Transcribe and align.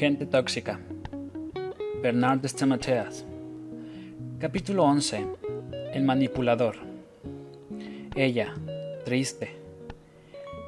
Gente 0.00 0.24
tóxica. 0.24 0.80
Bernard 2.02 2.40
de 2.40 2.64
Mateas. 2.64 3.26
Capítulo 4.38 4.84
11. 4.84 5.26
El 5.92 6.04
manipulador. 6.04 6.76
Ella, 8.16 8.54
triste. 9.04 9.56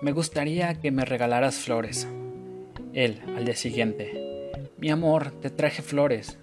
Me 0.02 0.12
gustaría 0.12 0.74
que 0.74 0.90
me 0.90 1.06
regalaras 1.06 1.56
flores. 1.56 2.06
Él, 2.92 3.22
al 3.34 3.46
día 3.46 3.56
siguiente. 3.56 4.52
Mi 4.76 4.90
amor, 4.90 5.30
te 5.40 5.48
traje 5.48 5.80
flores. 5.80 6.36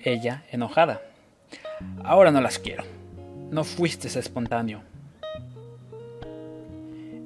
Ella, 0.00 0.42
enojada. 0.50 1.00
Ahora 2.02 2.32
no 2.32 2.40
las 2.40 2.58
quiero. 2.58 2.82
No 3.52 3.62
fuiste 3.62 4.08
espontáneo. 4.18 4.82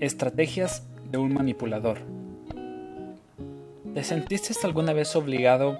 Estrategias 0.00 0.86
de 1.10 1.16
un 1.16 1.32
manipulador. 1.32 2.21
¿Te 3.94 4.02
sentiste 4.04 4.54
alguna 4.64 4.94
vez 4.94 5.14
obligado 5.16 5.78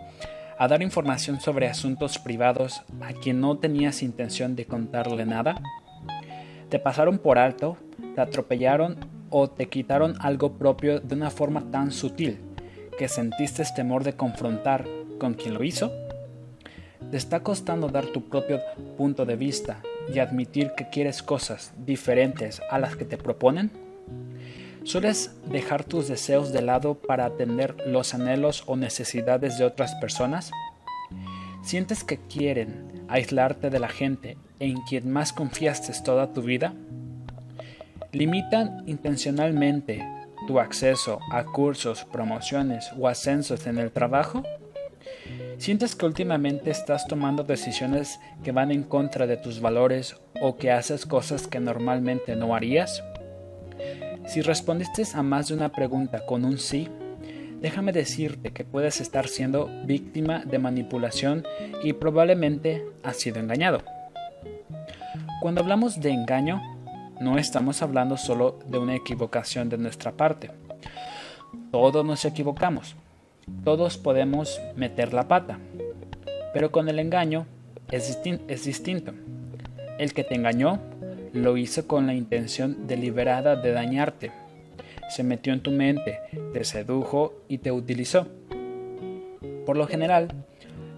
a 0.58 0.68
dar 0.68 0.82
información 0.82 1.40
sobre 1.40 1.66
asuntos 1.66 2.18
privados 2.18 2.82
a 3.00 3.14
quien 3.14 3.40
no 3.40 3.56
tenías 3.56 4.02
intención 4.02 4.54
de 4.54 4.66
contarle 4.66 5.24
nada? 5.24 5.62
¿Te 6.68 6.78
pasaron 6.78 7.18
por 7.18 7.38
alto, 7.38 7.78
te 8.14 8.20
atropellaron 8.20 8.98
o 9.30 9.48
te 9.48 9.70
quitaron 9.70 10.14
algo 10.20 10.58
propio 10.58 11.00
de 11.00 11.14
una 11.14 11.30
forma 11.30 11.70
tan 11.70 11.90
sutil 11.90 12.38
que 12.98 13.08
sentiste 13.08 13.64
temor 13.74 14.04
de 14.04 14.12
confrontar 14.12 14.84
con 15.18 15.32
quien 15.32 15.54
lo 15.54 15.64
hizo? 15.64 15.90
¿Te 17.10 17.16
está 17.16 17.42
costando 17.42 17.88
dar 17.88 18.04
tu 18.04 18.28
propio 18.28 18.60
punto 18.98 19.24
de 19.24 19.36
vista 19.36 19.80
y 20.12 20.18
admitir 20.18 20.72
que 20.76 20.90
quieres 20.90 21.22
cosas 21.22 21.72
diferentes 21.78 22.60
a 22.70 22.78
las 22.78 22.94
que 22.94 23.06
te 23.06 23.16
proponen? 23.16 23.81
¿Sueles 24.84 25.30
dejar 25.46 25.84
tus 25.84 26.08
deseos 26.08 26.52
de 26.52 26.60
lado 26.60 26.94
para 26.94 27.24
atender 27.24 27.76
los 27.86 28.14
anhelos 28.14 28.64
o 28.66 28.76
necesidades 28.76 29.56
de 29.56 29.64
otras 29.64 29.94
personas? 29.96 30.50
¿Sientes 31.62 32.02
que 32.02 32.18
quieren 32.18 33.04
aislarte 33.08 33.70
de 33.70 33.78
la 33.78 33.88
gente 33.88 34.36
en 34.58 34.80
quien 34.82 35.10
más 35.10 35.32
confiaste 35.32 35.92
toda 36.04 36.32
tu 36.32 36.42
vida? 36.42 36.74
¿Limitan 38.10 38.82
intencionalmente 38.88 40.04
tu 40.48 40.58
acceso 40.58 41.20
a 41.30 41.44
cursos, 41.44 42.04
promociones 42.04 42.90
o 42.98 43.06
ascensos 43.06 43.68
en 43.68 43.78
el 43.78 43.92
trabajo? 43.92 44.42
¿Sientes 45.58 45.94
que 45.94 46.06
últimamente 46.06 46.72
estás 46.72 47.06
tomando 47.06 47.44
decisiones 47.44 48.18
que 48.42 48.50
van 48.50 48.72
en 48.72 48.82
contra 48.82 49.28
de 49.28 49.36
tus 49.36 49.60
valores 49.60 50.16
o 50.40 50.56
que 50.56 50.72
haces 50.72 51.06
cosas 51.06 51.46
que 51.46 51.60
normalmente 51.60 52.34
no 52.34 52.56
harías? 52.56 53.04
Si 54.26 54.40
respondiste 54.40 55.02
a 55.14 55.22
más 55.22 55.48
de 55.48 55.54
una 55.54 55.70
pregunta 55.70 56.24
con 56.24 56.44
un 56.44 56.58
sí, 56.58 56.88
déjame 57.60 57.92
decirte 57.92 58.52
que 58.52 58.64
puedes 58.64 59.00
estar 59.00 59.28
siendo 59.28 59.68
víctima 59.84 60.44
de 60.44 60.58
manipulación 60.58 61.44
y 61.82 61.92
probablemente 61.92 62.84
has 63.02 63.16
sido 63.16 63.40
engañado. 63.40 63.82
Cuando 65.40 65.60
hablamos 65.60 66.00
de 66.00 66.10
engaño, 66.10 66.62
no 67.20 67.38
estamos 67.38 67.82
hablando 67.82 68.16
solo 68.16 68.58
de 68.66 68.78
una 68.78 68.94
equivocación 68.94 69.68
de 69.68 69.78
nuestra 69.78 70.12
parte. 70.12 70.50
Todos 71.70 72.04
nos 72.04 72.24
equivocamos. 72.24 72.94
Todos 73.64 73.98
podemos 73.98 74.60
meter 74.76 75.12
la 75.12 75.28
pata. 75.28 75.58
Pero 76.54 76.70
con 76.70 76.88
el 76.88 76.98
engaño 76.98 77.46
es, 77.90 78.18
es 78.48 78.64
distinto. 78.64 79.12
El 79.98 80.14
que 80.14 80.24
te 80.24 80.34
engañó 80.34 80.80
lo 81.32 81.56
hizo 81.56 81.86
con 81.86 82.06
la 82.06 82.14
intención 82.14 82.86
deliberada 82.86 83.56
de 83.56 83.72
dañarte. 83.72 84.32
Se 85.08 85.22
metió 85.22 85.52
en 85.52 85.60
tu 85.60 85.70
mente, 85.70 86.18
te 86.52 86.64
sedujo 86.64 87.42
y 87.48 87.58
te 87.58 87.72
utilizó. 87.72 88.28
Por 89.66 89.76
lo 89.76 89.86
general, 89.86 90.28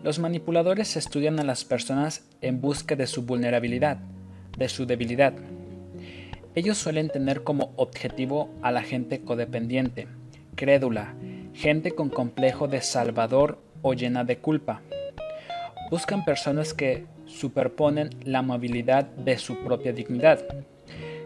los 0.03 0.19
manipuladores 0.19 0.97
estudian 0.97 1.41
a 1.41 1.45
las 1.45 1.65
personas 1.65 2.29
en 2.41 2.61
busca 2.61 2.97
de 2.97 3.07
su 3.07 3.23
vulnerabilidad, 3.23 3.99
de 4.59 4.69
su 4.69 4.87
debilidad. 4.87 5.35
Ellos 6.55 6.79
suelen 6.79 7.09
tener 7.09 7.43
como 7.43 7.73
objetivo 7.77 8.51
a 8.63 8.71
la 8.71 8.83
gente 8.83 9.23
codependiente, 9.23 10.07
crédula, 10.55 11.15
gente 11.53 11.93
con 11.93 12.11
complejo 12.11 12.69
de 12.69 12.81
salvador 12.81 13.59
o 13.83 13.95
llena 13.95 14.25
de 14.25 14.39
culpa. 14.39 14.83
Buscan 15.91 16.25
personas 16.25 16.75
que 16.75 17.07
superponen 17.35 18.11
la 18.25 18.39
amabilidad 18.41 19.05
de 19.05 19.39
su 19.39 19.59
propia 19.65 19.93
dignidad. 19.93 20.45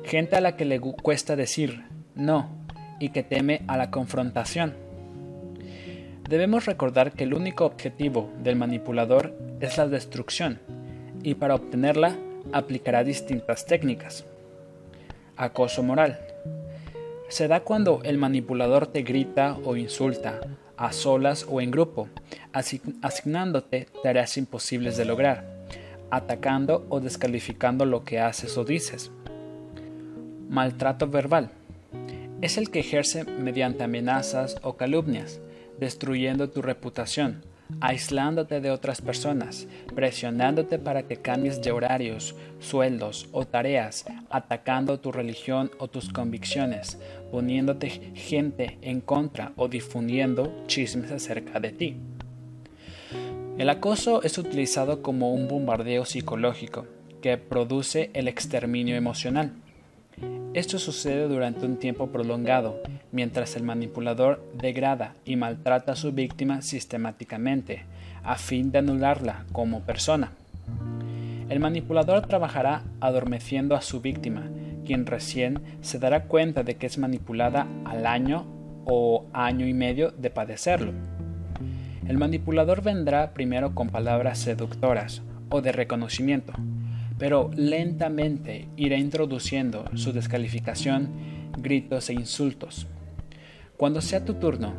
Gente 0.04 0.36
a 0.36 0.40
la 0.40 0.56
que 0.56 0.64
le 0.64 0.80
cuesta 0.80 1.36
decir 1.36 1.84
no 2.14 2.48
y 2.98 3.10
que 3.10 3.22
teme 3.22 3.62
a 3.66 3.76
la 3.76 3.90
confrontación. 3.90 4.74
Debemos 6.28 6.66
recordar 6.66 7.12
que 7.12 7.24
el 7.24 7.34
único 7.34 7.64
objetivo 7.64 8.30
del 8.42 8.56
manipulador 8.56 9.34
es 9.60 9.78
la 9.78 9.88
destrucción 9.88 10.60
y 11.22 11.34
para 11.34 11.54
obtenerla 11.54 12.16
aplicará 12.52 13.04
distintas 13.04 13.66
técnicas. 13.66 14.24
Acoso 15.36 15.82
moral. 15.82 16.18
Se 17.28 17.48
da 17.48 17.60
cuando 17.60 18.00
el 18.04 18.18
manipulador 18.18 18.86
te 18.86 19.02
grita 19.02 19.56
o 19.64 19.76
insulta, 19.76 20.40
a 20.76 20.92
solas 20.92 21.46
o 21.48 21.60
en 21.60 21.70
grupo, 21.70 22.08
asignándote 23.02 23.88
tareas 24.02 24.36
imposibles 24.38 24.96
de 24.96 25.04
lograr 25.04 25.57
atacando 26.10 26.86
o 26.88 27.00
descalificando 27.00 27.84
lo 27.84 28.04
que 28.04 28.20
haces 28.20 28.56
o 28.56 28.64
dices. 28.64 29.10
Maltrato 30.48 31.08
verbal. 31.08 31.50
Es 32.40 32.56
el 32.56 32.70
que 32.70 32.80
ejerce 32.80 33.24
mediante 33.24 33.84
amenazas 33.84 34.56
o 34.62 34.76
calumnias, 34.76 35.40
destruyendo 35.78 36.50
tu 36.50 36.62
reputación, 36.62 37.42
aislándote 37.80 38.60
de 38.60 38.70
otras 38.70 39.00
personas, 39.00 39.66
presionándote 39.94 40.78
para 40.78 41.02
que 41.04 41.16
cambies 41.16 41.60
de 41.62 41.72
horarios, 41.72 42.34
sueldos 42.60 43.28
o 43.32 43.44
tareas, 43.44 44.04
atacando 44.30 45.00
tu 45.00 45.12
religión 45.12 45.70
o 45.78 45.88
tus 45.88 46.10
convicciones, 46.10 46.98
poniéndote 47.30 47.90
gente 48.14 48.78
en 48.82 49.00
contra 49.00 49.52
o 49.56 49.68
difundiendo 49.68 50.64
chismes 50.66 51.10
acerca 51.10 51.60
de 51.60 51.72
ti. 51.72 51.96
El 53.58 53.70
acoso 53.70 54.22
es 54.22 54.38
utilizado 54.38 55.02
como 55.02 55.32
un 55.34 55.48
bombardeo 55.48 56.04
psicológico 56.04 56.86
que 57.20 57.36
produce 57.38 58.08
el 58.14 58.28
exterminio 58.28 58.94
emocional. 58.94 59.50
Esto 60.54 60.78
sucede 60.78 61.26
durante 61.26 61.66
un 61.66 61.76
tiempo 61.76 62.06
prolongado, 62.06 62.80
mientras 63.10 63.56
el 63.56 63.64
manipulador 63.64 64.48
degrada 64.54 65.14
y 65.24 65.34
maltrata 65.34 65.92
a 65.92 65.96
su 65.96 66.12
víctima 66.12 66.62
sistemáticamente, 66.62 67.84
a 68.22 68.36
fin 68.36 68.70
de 68.70 68.78
anularla 68.78 69.44
como 69.50 69.80
persona. 69.80 70.30
El 71.48 71.58
manipulador 71.58 72.28
trabajará 72.28 72.84
adormeciendo 73.00 73.74
a 73.74 73.82
su 73.82 74.00
víctima, 74.00 74.48
quien 74.86 75.04
recién 75.04 75.60
se 75.80 75.98
dará 75.98 76.26
cuenta 76.26 76.62
de 76.62 76.76
que 76.76 76.86
es 76.86 76.96
manipulada 76.96 77.66
al 77.84 78.06
año 78.06 78.46
o 78.84 79.26
año 79.32 79.66
y 79.66 79.74
medio 79.74 80.12
de 80.12 80.30
padecerlo. 80.30 80.92
El 82.08 82.16
manipulador 82.16 82.82
vendrá 82.82 83.34
primero 83.34 83.74
con 83.74 83.90
palabras 83.90 84.38
seductoras 84.38 85.20
o 85.50 85.60
de 85.60 85.72
reconocimiento, 85.72 86.54
pero 87.18 87.50
lentamente 87.54 88.66
irá 88.76 88.96
introduciendo 88.96 89.84
su 89.94 90.14
descalificación, 90.14 91.10
gritos 91.58 92.08
e 92.08 92.14
insultos. 92.14 92.86
Cuando 93.76 94.00
sea 94.00 94.24
tu 94.24 94.34
turno, 94.34 94.72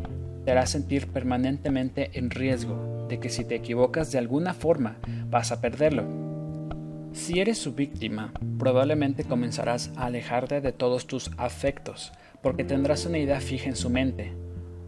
te 0.44 0.52
hará 0.52 0.66
sentir 0.66 1.08
permanentemente 1.08 2.10
en 2.14 2.32
riesgo 2.32 3.06
de 3.08 3.20
que 3.20 3.30
si 3.30 3.46
te 3.46 3.54
equivocas 3.54 4.12
de 4.12 4.18
alguna 4.18 4.56
forma 4.56 4.98
vas 5.30 5.52
a 5.52 5.62
perderlo. 5.62 6.06
Si 7.14 7.40
eres 7.40 7.60
su 7.60 7.76
víctima, 7.76 8.34
probablemente 8.58 9.24
comenzarás 9.24 9.92
a 9.98 10.08
alejarte 10.08 10.62
de 10.62 10.72
todos 10.72 11.06
tus 11.06 11.30
afectos, 11.38 12.12
porque 12.42 12.64
tendrás 12.64 13.06
una 13.06 13.20
idea 13.20 13.40
fija 13.40 13.70
en 13.70 13.76
su 13.76 13.92
mente. 13.92 14.34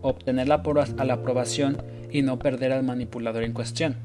Obtener 0.01 0.47
la, 0.47 0.63
la 1.03 1.13
aprobación 1.13 1.77
y 2.11 2.21
no 2.21 2.39
perder 2.39 2.71
al 2.73 2.83
manipulador 2.83 3.43
en 3.43 3.53
cuestión. 3.53 3.95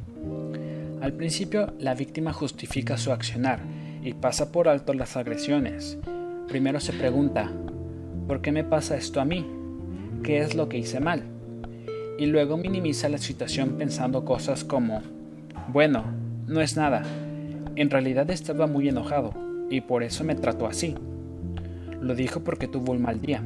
Al 1.01 1.13
principio, 1.13 1.75
la 1.79 1.95
víctima 1.95 2.33
justifica 2.33 2.97
su 2.97 3.13
accionar 3.13 3.61
y 4.03 4.15
pasa 4.15 4.53
por 4.53 4.69
alto 4.69 4.95
las 4.95 5.17
agresiones. 5.17 5.99
Primero 6.49 6.81
se 6.81 6.93
pregunta, 6.93 7.51
¿por 8.27 8.41
qué 8.41 8.53
me 8.53 8.65
pasa 8.65 8.97
esto 8.97 9.21
a 9.21 9.25
mí? 9.25 9.47
¿Qué 10.23 10.39
es 10.39 10.55
lo 10.55 10.69
que 10.69 10.79
hice 10.79 11.01
mal? 11.01 11.23
Y 12.19 12.27
luego 12.27 12.57
minimiza 12.57 13.09
la 13.09 13.19
situación 13.19 13.77
pensando 13.77 14.25
cosas 14.25 14.65
como, 14.65 15.03
bueno, 15.73 16.05
no 16.47 16.61
es 16.61 16.77
nada, 16.77 17.03
en 17.77 17.91
realidad 17.91 18.31
estaba 18.31 18.67
muy 18.67 18.89
enojado 18.89 19.35
y 19.69 19.83
por 19.83 20.03
eso 20.03 20.25
me 20.25 20.35
trató 20.35 20.67
así. 20.67 20.95
Lo 22.01 22.15
dijo 22.15 22.41
porque 22.43 22.69
tuvo 22.69 22.93
un 22.93 23.03
mal 23.03 23.21
día. 23.21 23.43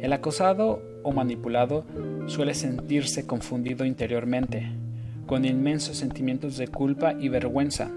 El 0.00 0.12
acosado 0.12 0.82
o 1.02 1.12
manipulado 1.12 1.84
suele 2.26 2.54
sentirse 2.54 3.26
confundido 3.26 3.84
interiormente, 3.84 4.70
con 5.26 5.44
inmensos 5.44 5.96
sentimientos 5.96 6.56
de 6.56 6.68
culpa 6.68 7.14
y 7.18 7.28
vergüenza. 7.28 7.90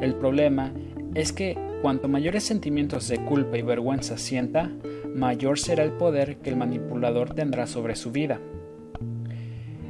El 0.00 0.14
problema 0.14 0.72
es 1.14 1.32
que 1.32 1.56
cuanto 1.82 2.08
mayores 2.08 2.44
sentimientos 2.44 3.08
de 3.08 3.18
culpa 3.18 3.58
y 3.58 3.62
vergüenza 3.62 4.18
sienta, 4.18 4.70
mayor 5.14 5.58
será 5.58 5.84
el 5.84 5.92
poder 5.92 6.38
que 6.38 6.50
el 6.50 6.56
manipulador 6.56 7.34
tendrá 7.34 7.66
sobre 7.66 7.96
su 7.96 8.10
vida. 8.10 8.40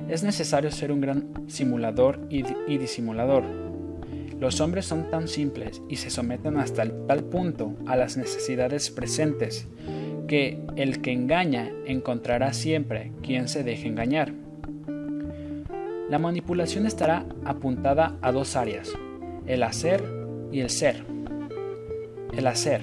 Es 0.09 0.23
necesario 0.23 0.71
ser 0.71 0.93
un 0.93 1.01
gran 1.01 1.49
simulador 1.49 2.21
y, 2.31 2.43
disimulador. 2.79 3.43
Los 4.39 4.61
hombres 4.61 4.85
son 4.85 5.11
tan 5.11 5.27
simples 5.27 5.83
y 5.89 5.97
se 5.97 6.11
someten 6.11 6.59
hasta 6.59 6.85
tal 7.07 7.25
punto 7.25 7.75
a 7.87 7.97
las 7.97 8.17
necesidades 8.17 8.91
presentes 8.91 9.67
que 10.27 10.59
el 10.77 11.01
que 11.01 11.13
engaña 11.13 11.71
encontrará 11.87 12.53
siempre 12.53 13.13
quien 13.23 13.49
se 13.49 13.63
deje 13.63 13.89
engañar. 13.89 14.33
La 16.11 16.19
manipulación 16.19 16.87
estará 16.87 17.27
apuntada 17.45 18.17
a 18.23 18.33
dos 18.33 18.57
áreas, 18.57 18.93
el 19.47 19.63
hacer 19.63 20.03
y 20.53 20.61
el 20.61 20.71
ser. 20.71 21.05
El 22.37 22.47
hacer. 22.47 22.83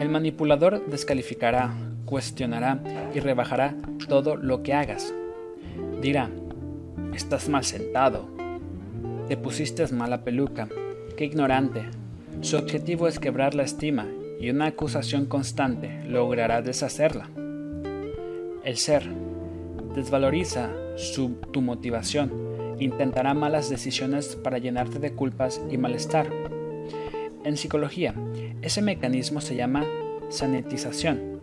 El 0.00 0.08
manipulador 0.08 0.86
descalificará, 0.86 1.74
cuestionará 2.04 2.80
y 3.14 3.20
rebajará 3.20 3.74
todo 4.08 4.36
lo 4.36 4.62
que 4.62 4.74
hagas. 4.74 5.12
Dirá, 6.00 6.30
estás 7.14 7.48
mal 7.48 7.64
sentado, 7.64 8.28
te 9.26 9.36
pusiste 9.36 9.86
mala 9.92 10.22
peluca, 10.22 10.68
qué 11.16 11.24
ignorante. 11.24 11.82
Su 12.40 12.56
objetivo 12.56 13.08
es 13.08 13.18
quebrar 13.18 13.54
la 13.54 13.64
estima 13.64 14.06
y 14.40 14.50
una 14.50 14.66
acusación 14.66 15.26
constante 15.26 16.04
logrará 16.06 16.62
deshacerla. 16.62 17.28
El 18.64 18.76
ser 18.76 19.04
desvaloriza 19.94 20.70
su, 20.96 21.36
tu 21.52 21.60
motivación, 21.60 22.30
intentará 22.78 23.34
malas 23.34 23.68
decisiones 23.68 24.36
para 24.36 24.58
llenarte 24.58 24.98
de 24.98 25.12
culpas 25.12 25.60
y 25.70 25.76
malestar. 25.76 26.28
En 27.44 27.56
psicología, 27.56 28.14
ese 28.62 28.82
mecanismo 28.82 29.40
se 29.40 29.56
llama 29.56 29.84
sanitización, 30.28 31.40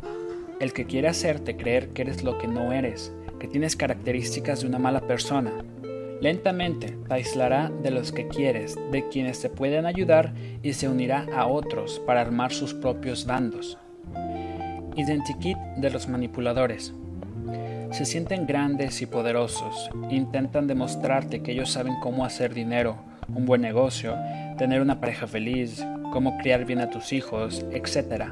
el 0.60 0.74
que 0.74 0.86
quiere 0.86 1.08
hacerte 1.08 1.58
creer 1.58 1.90
que 1.90 2.04
eres 2.04 2.24
lo 2.24 2.38
que 2.38 2.48
no 2.48 2.72
eres, 2.72 3.12
que 3.40 3.48
tienes 3.48 3.76
características 3.76 4.62
de 4.62 4.68
una 4.68 4.80
mala 4.80 5.02
persona. 5.02 5.52
Lentamente 6.22 6.98
te 7.08 7.14
aislará 7.14 7.70
de 7.84 7.92
los 7.92 8.12
que 8.12 8.28
quieres, 8.28 8.78
de 8.92 9.08
quienes 9.10 9.42
te 9.42 9.50
pueden 9.50 9.86
ayudar 9.86 10.34
y 10.64 10.74
se 10.74 10.88
unirá 10.88 11.28
a 11.36 11.46
otros 11.48 12.02
para 12.06 12.22
armar 12.22 12.54
sus 12.54 12.74
propios 12.74 13.26
bandos. 13.26 13.78
Identikit 14.96 15.58
de 15.78 15.90
los 15.90 16.08
manipuladores. 16.08 16.94
Se 17.92 18.06
sienten 18.06 18.48
grandes 18.48 19.02
y 19.02 19.06
poderosos, 19.06 19.90
intentan 20.10 20.68
demostrarte 20.68 21.42
que 21.42 21.52
ellos 21.52 21.72
saben 21.72 22.00
cómo 22.02 22.26
hacer 22.26 22.54
dinero, 22.54 22.98
un 23.34 23.46
buen 23.46 23.62
negocio, 23.62 24.16
tener 24.58 24.82
una 24.82 25.00
pareja 25.00 25.28
feliz, 25.28 25.86
cómo 26.12 26.38
criar 26.38 26.66
bien 26.66 26.80
a 26.80 26.90
tus 26.90 27.12
hijos, 27.14 27.66
etc. 27.72 28.26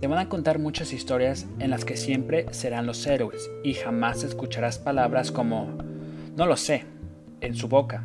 Te 0.00 0.06
van 0.06 0.18
a 0.18 0.28
contar 0.28 0.58
muchas 0.58 0.92
historias 0.92 1.46
en 1.58 1.70
las 1.70 1.84
que 1.84 1.96
siempre 1.96 2.46
serán 2.52 2.86
los 2.86 3.06
héroes 3.06 3.50
y 3.64 3.74
jamás 3.74 4.24
escucharás 4.24 4.78
palabras 4.78 5.32
como 5.32 5.68
no 6.36 6.46
lo 6.46 6.56
sé 6.56 6.84
en 7.40 7.54
su 7.54 7.68
boca, 7.68 8.04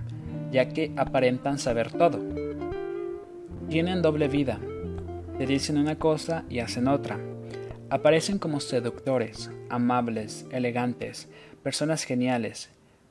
ya 0.51 0.69
que 0.69 0.91
aparentan 0.95 1.57
saber 1.59 1.91
todo. 1.91 2.19
Tienen 3.69 4.01
doble 4.01 4.27
vida, 4.27 4.59
te 5.38 5.45
dicen 5.45 5.77
una 5.77 5.97
cosa 5.97 6.44
y 6.50 6.59
hacen 6.59 6.88
otra. 6.88 7.19
Aparecen 7.89 8.39
como 8.39 8.59
seductores, 8.59 9.51
amables, 9.69 10.45
elegantes, 10.51 11.27
personas 11.63 12.03
geniales, 12.03 12.69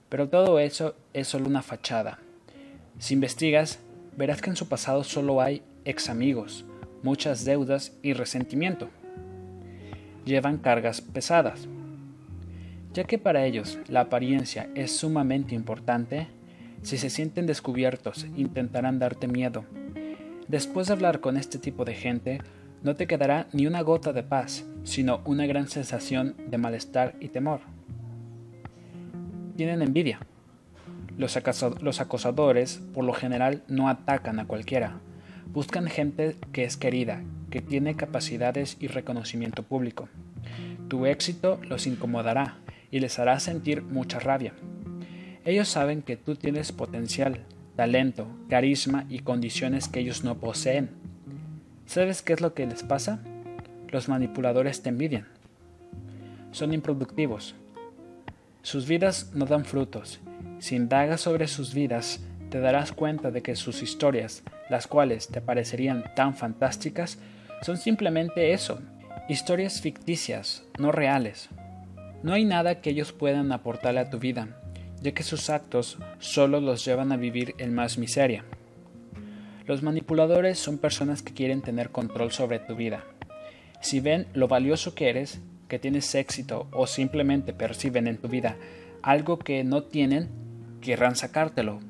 pero 0.08 0.28
todo 0.28 0.58
eso 0.58 0.94
es 1.12 1.28
solo 1.28 1.46
una 1.46 1.62
fachada. 1.62 2.18
Si 2.98 3.14
investigas, 3.14 3.80
verás 4.16 4.40
que 4.40 4.50
en 4.50 4.56
su 4.56 4.68
pasado 4.68 5.04
solo 5.04 5.40
hay 5.40 5.62
ex 5.84 6.08
amigos, 6.08 6.64
muchas 7.02 7.44
deudas 7.44 7.92
y 8.02 8.12
resentimiento. 8.12 8.88
Llevan 10.24 10.58
cargas 10.58 11.00
pesadas. 11.00 11.66
Ya 12.92 13.04
que 13.04 13.18
para 13.18 13.46
ellos 13.46 13.78
la 13.88 14.02
apariencia 14.02 14.68
es 14.74 14.94
sumamente 14.94 15.54
importante, 15.54 16.28
si 16.82 16.98
se 16.98 17.10
sienten 17.10 17.46
descubiertos 17.46 18.26
intentarán 18.36 18.98
darte 18.98 19.28
miedo. 19.28 19.64
Después 20.48 20.88
de 20.88 20.92
hablar 20.92 21.20
con 21.20 21.36
este 21.36 21.58
tipo 21.58 21.84
de 21.84 21.94
gente, 21.94 22.40
no 22.82 22.96
te 22.96 23.06
quedará 23.06 23.46
ni 23.52 23.66
una 23.66 23.80
gota 23.80 24.12
de 24.12 24.22
paz, 24.22 24.66
sino 24.82 25.22
una 25.24 25.46
gran 25.46 25.68
sensación 25.68 26.34
de 26.48 26.58
malestar 26.58 27.14
y 27.20 27.28
temor. 27.28 27.60
Tienen 29.56 29.80
envidia. 29.80 30.18
Los, 31.16 31.36
acosadores 31.36 32.82
por 32.92 33.04
lo 33.04 33.12
general 33.12 33.62
no 33.68 33.88
atacan 33.88 34.40
a 34.40 34.46
cualquiera, 34.46 35.00
Buscan 35.52 35.86
gente 35.86 36.36
que 36.52 36.64
es 36.64 36.78
querida, 36.78 37.22
que 37.50 37.60
tiene 37.60 37.94
capacidades 37.94 38.78
y 38.80 38.86
reconocimiento 38.86 39.62
público. 39.62 40.08
Tu 40.88 41.04
éxito 41.04 41.60
los 41.68 41.86
incomodará 41.86 42.56
y 42.92 43.00
les 43.00 43.18
hará 43.18 43.40
sentir 43.40 43.82
mucha 43.82 44.20
rabia. 44.20 44.52
Ellos 45.44 45.66
saben 45.66 46.02
que 46.02 46.16
tú 46.16 46.36
tienes 46.36 46.70
potencial, 46.70 47.40
talento, 47.74 48.28
carisma 48.48 49.06
y 49.08 49.20
condiciones 49.20 49.88
que 49.88 49.98
ellos 49.98 50.22
no 50.22 50.38
poseen. 50.38 50.90
¿Sabes 51.86 52.22
qué 52.22 52.34
es 52.34 52.40
lo 52.40 52.54
que 52.54 52.66
les 52.66 52.84
pasa? 52.84 53.20
Los 53.88 54.08
manipuladores 54.08 54.82
te 54.82 54.90
envidian. 54.90 55.26
Son 56.52 56.72
improductivos. 56.72 57.56
Sus 58.62 58.86
vidas 58.86 59.32
no 59.34 59.46
dan 59.46 59.64
frutos. 59.64 60.20
Si 60.60 60.76
indagas 60.76 61.22
sobre 61.22 61.48
sus 61.48 61.74
vidas, 61.74 62.20
te 62.50 62.60
darás 62.60 62.92
cuenta 62.92 63.30
de 63.30 63.42
que 63.42 63.56
sus 63.56 63.82
historias, 63.82 64.42
las 64.70 64.86
cuales 64.86 65.28
te 65.28 65.40
parecerían 65.40 66.04
tan 66.14 66.36
fantásticas, 66.36 67.18
son 67.62 67.78
simplemente 67.78 68.52
eso, 68.52 68.80
historias 69.28 69.80
ficticias, 69.80 70.62
no 70.78 70.92
reales. 70.92 71.48
No 72.22 72.32
hay 72.32 72.44
nada 72.44 72.80
que 72.80 72.90
ellos 72.90 73.12
puedan 73.12 73.52
aportarle 73.52 74.00
a 74.00 74.10
tu 74.10 74.18
vida, 74.18 74.48
ya 75.00 75.12
que 75.12 75.22
sus 75.22 75.50
actos 75.50 75.98
solo 76.18 76.60
los 76.60 76.84
llevan 76.84 77.12
a 77.12 77.16
vivir 77.16 77.54
en 77.58 77.74
más 77.74 77.98
miseria. 77.98 78.44
Los 79.66 79.82
manipuladores 79.82 80.58
son 80.58 80.78
personas 80.78 81.22
que 81.22 81.34
quieren 81.34 81.62
tener 81.62 81.90
control 81.90 82.32
sobre 82.32 82.58
tu 82.58 82.76
vida. 82.76 83.04
Si 83.80 84.00
ven 84.00 84.26
lo 84.34 84.48
valioso 84.48 84.94
que 84.94 85.08
eres, 85.08 85.40
que 85.68 85.78
tienes 85.78 86.14
éxito 86.14 86.68
o 86.72 86.86
simplemente 86.86 87.52
perciben 87.52 88.06
en 88.06 88.18
tu 88.18 88.28
vida 88.28 88.56
algo 89.02 89.38
que 89.38 89.64
no 89.64 89.82
tienen, 89.82 90.28
querrán 90.80 91.16
sacártelo 91.16 91.80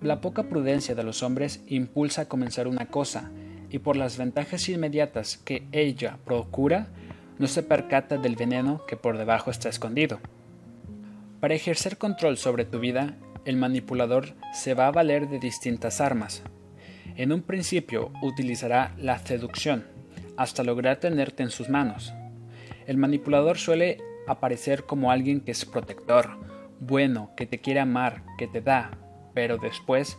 la, 0.00 0.20
poca 0.20 0.44
prudencia 0.44 0.94
de 0.94 1.02
los 1.02 1.22
hombres 1.22 1.62
impulsa 1.66 2.22
a 2.22 2.28
comenzar 2.28 2.66
una 2.66 2.86
cosa, 2.86 3.30
y 3.70 3.78
por 3.78 3.96
las 3.96 4.16
ventajas 4.16 4.68
inmediatas 4.68 5.36
que 5.36 5.66
ella 5.70 6.18
procura, 6.24 6.88
no 7.40 7.46
se 7.46 7.62
percata 7.62 8.18
del 8.18 8.36
veneno 8.36 8.84
que 8.86 8.98
por 8.98 9.16
debajo 9.16 9.50
está 9.50 9.70
escondido. 9.70 10.20
Para 11.40 11.54
ejercer 11.54 11.96
control 11.96 12.36
sobre 12.36 12.66
tu 12.66 12.80
vida, 12.80 13.16
el 13.46 13.56
manipulador 13.56 14.34
se 14.52 14.74
va 14.74 14.88
a 14.88 14.90
valer 14.90 15.26
de 15.30 15.38
distintas 15.38 16.02
armas. 16.02 16.42
En 17.16 17.32
un 17.32 17.40
principio 17.40 18.12
utilizará 18.20 18.94
la 18.98 19.18
seducción, 19.20 19.86
hasta 20.36 20.64
lograr 20.64 20.98
tenerte 20.98 21.42
en 21.42 21.48
sus 21.48 21.70
manos. 21.70 22.12
El 22.86 22.98
manipulador 22.98 23.56
suele 23.56 23.96
aparecer 24.28 24.84
como 24.84 25.10
alguien 25.10 25.40
que 25.40 25.52
es 25.52 25.64
protector, 25.64 26.36
bueno, 26.78 27.30
que 27.38 27.46
te 27.46 27.58
quiere 27.58 27.80
amar, 27.80 28.22
que 28.36 28.48
te 28.48 28.60
da, 28.60 28.90
pero 29.32 29.56
después 29.56 30.18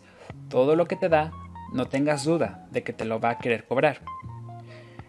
todo 0.49 0.75
lo 0.75 0.87
que 0.87 0.95
te 0.95 1.07
da, 1.07 1.31
no 1.71 1.85
tengas 1.85 2.23
duda 2.23 2.67
de 2.71 2.81
que 2.81 2.93
te 2.93 3.05
lo 3.05 3.19
va 3.19 3.29
a 3.29 3.37
querer 3.37 3.65
cobrar. 3.65 4.01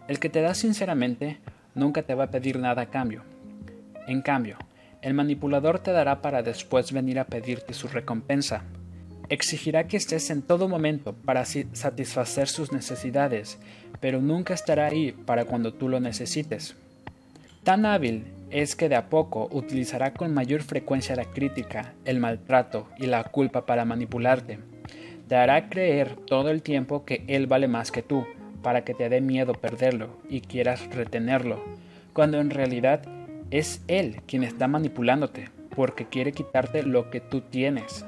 El 0.07 0.19
que 0.19 0.29
te 0.29 0.41
da 0.41 0.53
sinceramente 0.53 1.39
nunca 1.75 2.03
te 2.03 2.15
va 2.15 2.25
a 2.25 2.31
pedir 2.31 2.59
nada 2.59 2.83
a 2.83 2.89
cambio. 2.89 3.23
En 4.07 4.21
cambio, 4.21 4.57
el 5.01 5.13
manipulador 5.13 5.79
te 5.79 5.91
dará 5.91 6.21
para 6.21 6.43
después 6.43 6.91
venir 6.91 7.19
a 7.19 7.25
pedirte 7.25 7.73
su 7.73 7.87
recompensa. 7.87 8.63
Exigirá 9.29 9.87
que 9.87 9.97
estés 9.97 10.29
en 10.29 10.41
todo 10.41 10.67
momento 10.67 11.13
para 11.13 11.45
satisfacer 11.45 12.47
sus 12.47 12.71
necesidades, 12.71 13.57
pero 13.99 14.21
nunca 14.21 14.53
estará 14.53 14.87
ahí 14.87 15.11
para 15.11 15.45
cuando 15.45 15.73
tú 15.73 15.89
lo 15.89 15.99
necesites. 15.99 16.75
Tan 17.63 17.85
hábil 17.85 18.25
es 18.49 18.75
que 18.75 18.89
de 18.89 18.95
a 18.95 19.09
poco 19.09 19.49
utilizará 19.51 20.13
con 20.13 20.33
mayor 20.33 20.61
frecuencia 20.61 21.15
la 21.15 21.25
crítica, 21.25 21.93
el 22.05 22.19
maltrato 22.19 22.87
y 22.97 23.07
la 23.07 23.23
culpa 23.23 23.65
para 23.65 23.85
manipularte. 23.85 24.59
Te 25.27 25.35
hará 25.35 25.69
creer 25.69 26.15
todo 26.27 26.49
el 26.49 26.61
tiempo 26.61 27.05
que 27.05 27.23
él 27.27 27.47
vale 27.47 27.67
más 27.67 27.91
que 27.91 28.03
tú, 28.03 28.25
para 28.63 28.83
que 28.83 28.95
te 28.95 29.09
dé 29.09 29.21
miedo 29.21 29.53
perderlo 29.53 30.17
y 30.29 30.41
quieras 30.41 30.87
retenerlo, 30.95 31.63
cuando 32.13 32.39
en 32.39 32.49
realidad 32.49 33.01
es 33.51 33.83
él 33.87 34.23
quien 34.25 34.43
está 34.43 34.67
manipulándote, 34.67 35.49
porque 35.75 36.07
quiere 36.07 36.31
quitarte 36.31 36.81
lo 36.81 37.11
que 37.11 37.19
tú 37.19 37.41
tienes. 37.41 38.05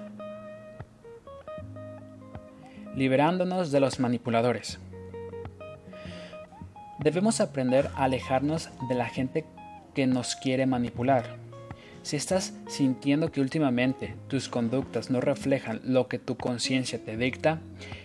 Liberándonos 2.96 3.72
de 3.72 3.80
los 3.80 4.00
manipuladores. 4.00 4.80
Debemos 7.00 7.42
aprender 7.42 7.90
a 7.96 8.06
alejarnos 8.06 8.70
de 8.88 8.96
la 8.96 9.08
gente 9.08 9.46
que 9.94 10.08
nos 10.08 10.36
quiere 10.36 10.66
manipular. 10.66 11.45
Si 12.06 12.18
estás 12.18 12.54
sintiendo 12.68 13.32
que 13.32 13.42
últimamente 13.42 14.16
tus 14.28 14.48
conductas 14.48 15.10
no 15.10 15.22
reflejan 15.22 15.82
lo 15.84 16.08
que 16.08 16.20
tu 16.20 16.38
conciencia 16.38 17.04
te 17.04 17.18
dicta, 17.18 17.62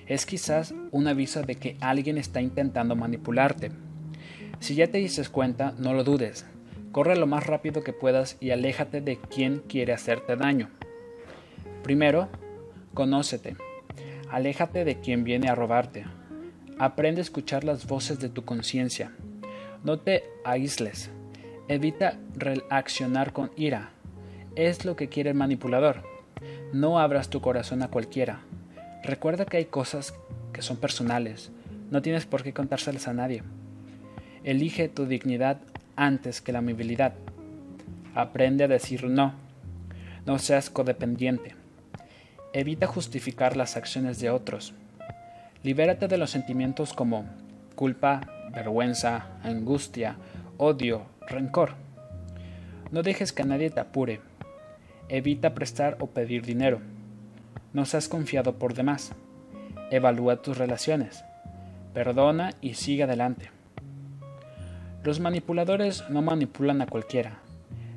es 0.07 0.25
quizás 0.25 0.73
un 0.90 1.07
aviso 1.07 1.42
de 1.42 1.57
que 1.57 1.76
alguien 1.83 2.16
está 2.16 2.40
intentando 2.40 2.97
manipularte. 2.97 3.73
Si 4.59 4.75
ya 4.75 4.87
te 4.87 4.97
dices 4.97 5.28
cuenta, 5.28 5.75
no 5.76 5.92
lo 5.92 6.02
dudes. 6.02 6.47
Corre 6.92 7.14
lo 7.14 7.26
más 7.26 7.47
rápido 7.47 7.85
que 7.85 7.92
puedas 7.92 8.38
y 8.40 8.52
aléjate 8.52 9.02
de 9.02 9.19
quien 9.19 9.59
quiere 9.69 9.92
hacerte 9.92 10.35
daño. 10.35 10.71
Primero, 11.83 12.30
conócete. 12.95 13.57
Aléjate 14.30 14.87
de 14.87 14.99
quien 14.99 15.25
viene 15.25 15.50
a 15.50 15.54
robarte. 15.54 16.07
Aprende 16.78 17.21
a 17.21 17.25
escuchar 17.25 17.64
las 17.64 17.87
voces 17.87 18.19
de 18.19 18.30
tu 18.30 18.47
conciencia. 18.47 19.12
No 19.85 19.99
te 19.99 20.25
aísles. 20.42 21.11
Evita 21.70 22.18
reaccionar 22.34 23.32
con 23.32 23.52
ira. 23.54 23.90
Es 24.56 24.84
lo 24.84 24.96
que 24.96 25.08
quiere 25.08 25.30
el 25.30 25.36
manipulador. 25.36 26.02
No 26.72 26.98
abras 26.98 27.30
tu 27.30 27.40
corazón 27.40 27.84
a 27.84 27.86
cualquiera. 27.86 28.40
Recuerda 29.04 29.44
que 29.44 29.58
hay 29.58 29.66
cosas 29.66 30.12
que 30.52 30.62
son 30.62 30.78
personales. 30.78 31.52
No 31.92 32.02
tienes 32.02 32.26
por 32.26 32.42
qué 32.42 32.52
contárselas 32.52 33.06
a 33.06 33.12
nadie. 33.12 33.44
Elige 34.42 34.88
tu 34.88 35.06
dignidad 35.06 35.58
antes 35.94 36.40
que 36.40 36.50
la 36.50 36.58
amabilidad. 36.58 37.12
Aprende 38.16 38.64
a 38.64 38.68
decir 38.68 39.04
no. 39.04 39.34
No 40.26 40.40
seas 40.40 40.70
codependiente. 40.70 41.54
Evita 42.52 42.88
justificar 42.88 43.56
las 43.56 43.76
acciones 43.76 44.18
de 44.18 44.30
otros. 44.30 44.74
Libérate 45.62 46.08
de 46.08 46.18
los 46.18 46.30
sentimientos 46.30 46.94
como 46.94 47.26
culpa, 47.76 48.22
vergüenza, 48.52 49.26
angustia, 49.44 50.16
odio, 50.56 51.06
rencor. 51.30 51.75
No 52.90 53.02
dejes 53.02 53.32
que 53.32 53.44
nadie 53.44 53.70
te 53.70 53.80
apure. 53.80 54.20
Evita 55.08 55.54
prestar 55.54 55.96
o 56.00 56.08
pedir 56.08 56.44
dinero. 56.44 56.80
No 57.72 57.84
seas 57.87 58.08
confiado 58.08 58.58
por 58.58 58.75
demás. 58.75 59.12
Evalúa 59.90 60.42
tus 60.42 60.58
relaciones. 60.58 61.25
Perdona 61.94 62.54
y 62.60 62.75
sigue 62.75 63.04
adelante. 63.04 63.50
Los 65.02 65.18
manipuladores 65.18 66.04
no 66.10 66.20
manipulan 66.20 66.82
a 66.82 66.87
cualquiera. 66.87 67.38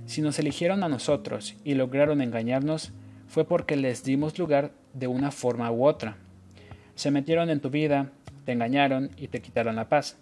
Si 0.06 0.22
nos 0.22 0.40
eligieron 0.40 0.84
a 0.84 0.90
nosotros 0.90 1.56
y 1.63 1.74
lograron 1.74 2.22
engañarnos, 2.22 2.94
fue 3.28 3.46
porque 3.46 3.75
les 3.75 4.04
dimos 4.04 4.38
lugar 4.38 4.72
de 4.94 5.08
una 5.08 5.32
forma 5.32 5.72
u 5.72 5.86
otra. 5.86 6.18
Se 6.96 7.12
metieron 7.12 7.50
en 7.50 7.60
tu 7.60 7.70
vida, 7.70 8.12
te 8.46 8.52
engañaron 8.52 9.12
y 9.18 9.28
te 9.28 9.42
quitaron 9.42 9.75
la 9.75 9.90
paz. 9.90 10.18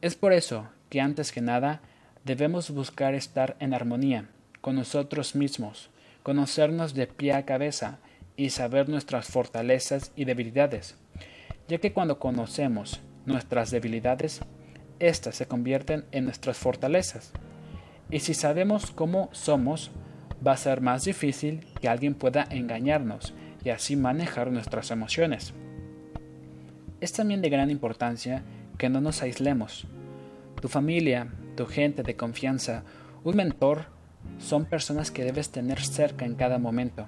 Es 0.00 0.14
por 0.14 0.32
eso 0.32 0.68
que 0.88 1.00
antes 1.00 1.32
que 1.32 1.40
nada 1.40 1.80
debemos 2.24 2.70
buscar 2.70 3.14
estar 3.14 3.56
en 3.60 3.74
armonía 3.74 4.28
con 4.60 4.76
nosotros 4.76 5.34
mismos, 5.34 5.90
conocernos 6.22 6.94
de 6.94 7.06
pie 7.06 7.32
a 7.32 7.44
cabeza 7.44 7.98
y 8.36 8.50
saber 8.50 8.88
nuestras 8.88 9.28
fortalezas 9.28 10.12
y 10.16 10.24
debilidades, 10.24 10.96
ya 11.68 11.78
que 11.78 11.92
cuando 11.92 12.18
conocemos 12.18 13.00
nuestras 13.26 13.70
debilidades 13.70 14.40
éstas 14.98 15.34
se 15.34 15.46
convierten 15.46 16.04
en 16.12 16.24
nuestras 16.24 16.58
fortalezas. 16.58 17.32
Y 18.10 18.20
si 18.20 18.34
sabemos 18.34 18.90
cómo 18.90 19.28
somos, 19.32 19.90
va 20.46 20.52
a 20.52 20.56
ser 20.56 20.80
más 20.80 21.04
difícil 21.04 21.66
que 21.80 21.88
alguien 21.88 22.14
pueda 22.14 22.46
engañarnos 22.50 23.34
y 23.64 23.70
así 23.70 23.96
manejar 23.96 24.50
nuestras 24.50 24.90
emociones. 24.90 25.54
Es 27.00 27.12
también 27.12 27.40
de 27.40 27.50
gran 27.50 27.70
importancia 27.70 28.42
que 28.78 28.88
no 28.88 29.00
nos 29.00 29.22
aislemos. 29.22 29.86
Tu 30.60 30.68
familia, 30.68 31.28
tu 31.60 31.66
gente 31.66 32.02
de 32.02 32.16
confianza, 32.16 32.84
un 33.22 33.36
mentor, 33.36 33.84
son 34.38 34.64
personas 34.64 35.10
que 35.10 35.24
debes 35.24 35.50
tener 35.50 35.78
cerca 35.78 36.24
en 36.24 36.34
cada 36.34 36.56
momento. 36.56 37.06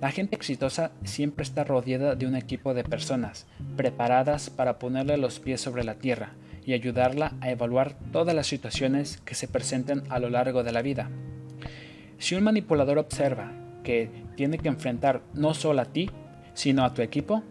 La 0.00 0.10
gente 0.10 0.34
exitosa 0.34 0.90
siempre 1.04 1.44
está 1.44 1.62
rodeada 1.62 2.16
de 2.16 2.26
un 2.26 2.34
equipo 2.34 2.74
de 2.74 2.82
personas 2.82 3.46
preparadas 3.76 4.50
para 4.50 4.80
ponerle 4.80 5.16
los 5.16 5.38
pies 5.38 5.60
sobre 5.60 5.84
la 5.84 5.94
tierra 5.94 6.32
y 6.66 6.72
ayudarla 6.72 7.34
a 7.40 7.52
evaluar 7.52 7.94
todas 8.10 8.34
las 8.34 8.48
situaciones 8.48 9.18
que 9.18 9.36
se 9.36 9.46
presenten 9.46 10.02
a 10.08 10.18
lo 10.18 10.28
largo 10.28 10.64
de 10.64 10.72
la 10.72 10.82
vida. 10.82 11.08
Si 12.18 12.34
un 12.34 12.42
manipulador 12.42 12.98
observa 12.98 13.52
que 13.84 14.10
tiene 14.34 14.58
que 14.58 14.66
enfrentar 14.66 15.22
no 15.34 15.54
solo 15.54 15.82
a 15.82 15.84
ti, 15.84 16.10
sino 16.54 16.84
a 16.84 16.94
tu 16.94 17.02
equipo, 17.02 17.44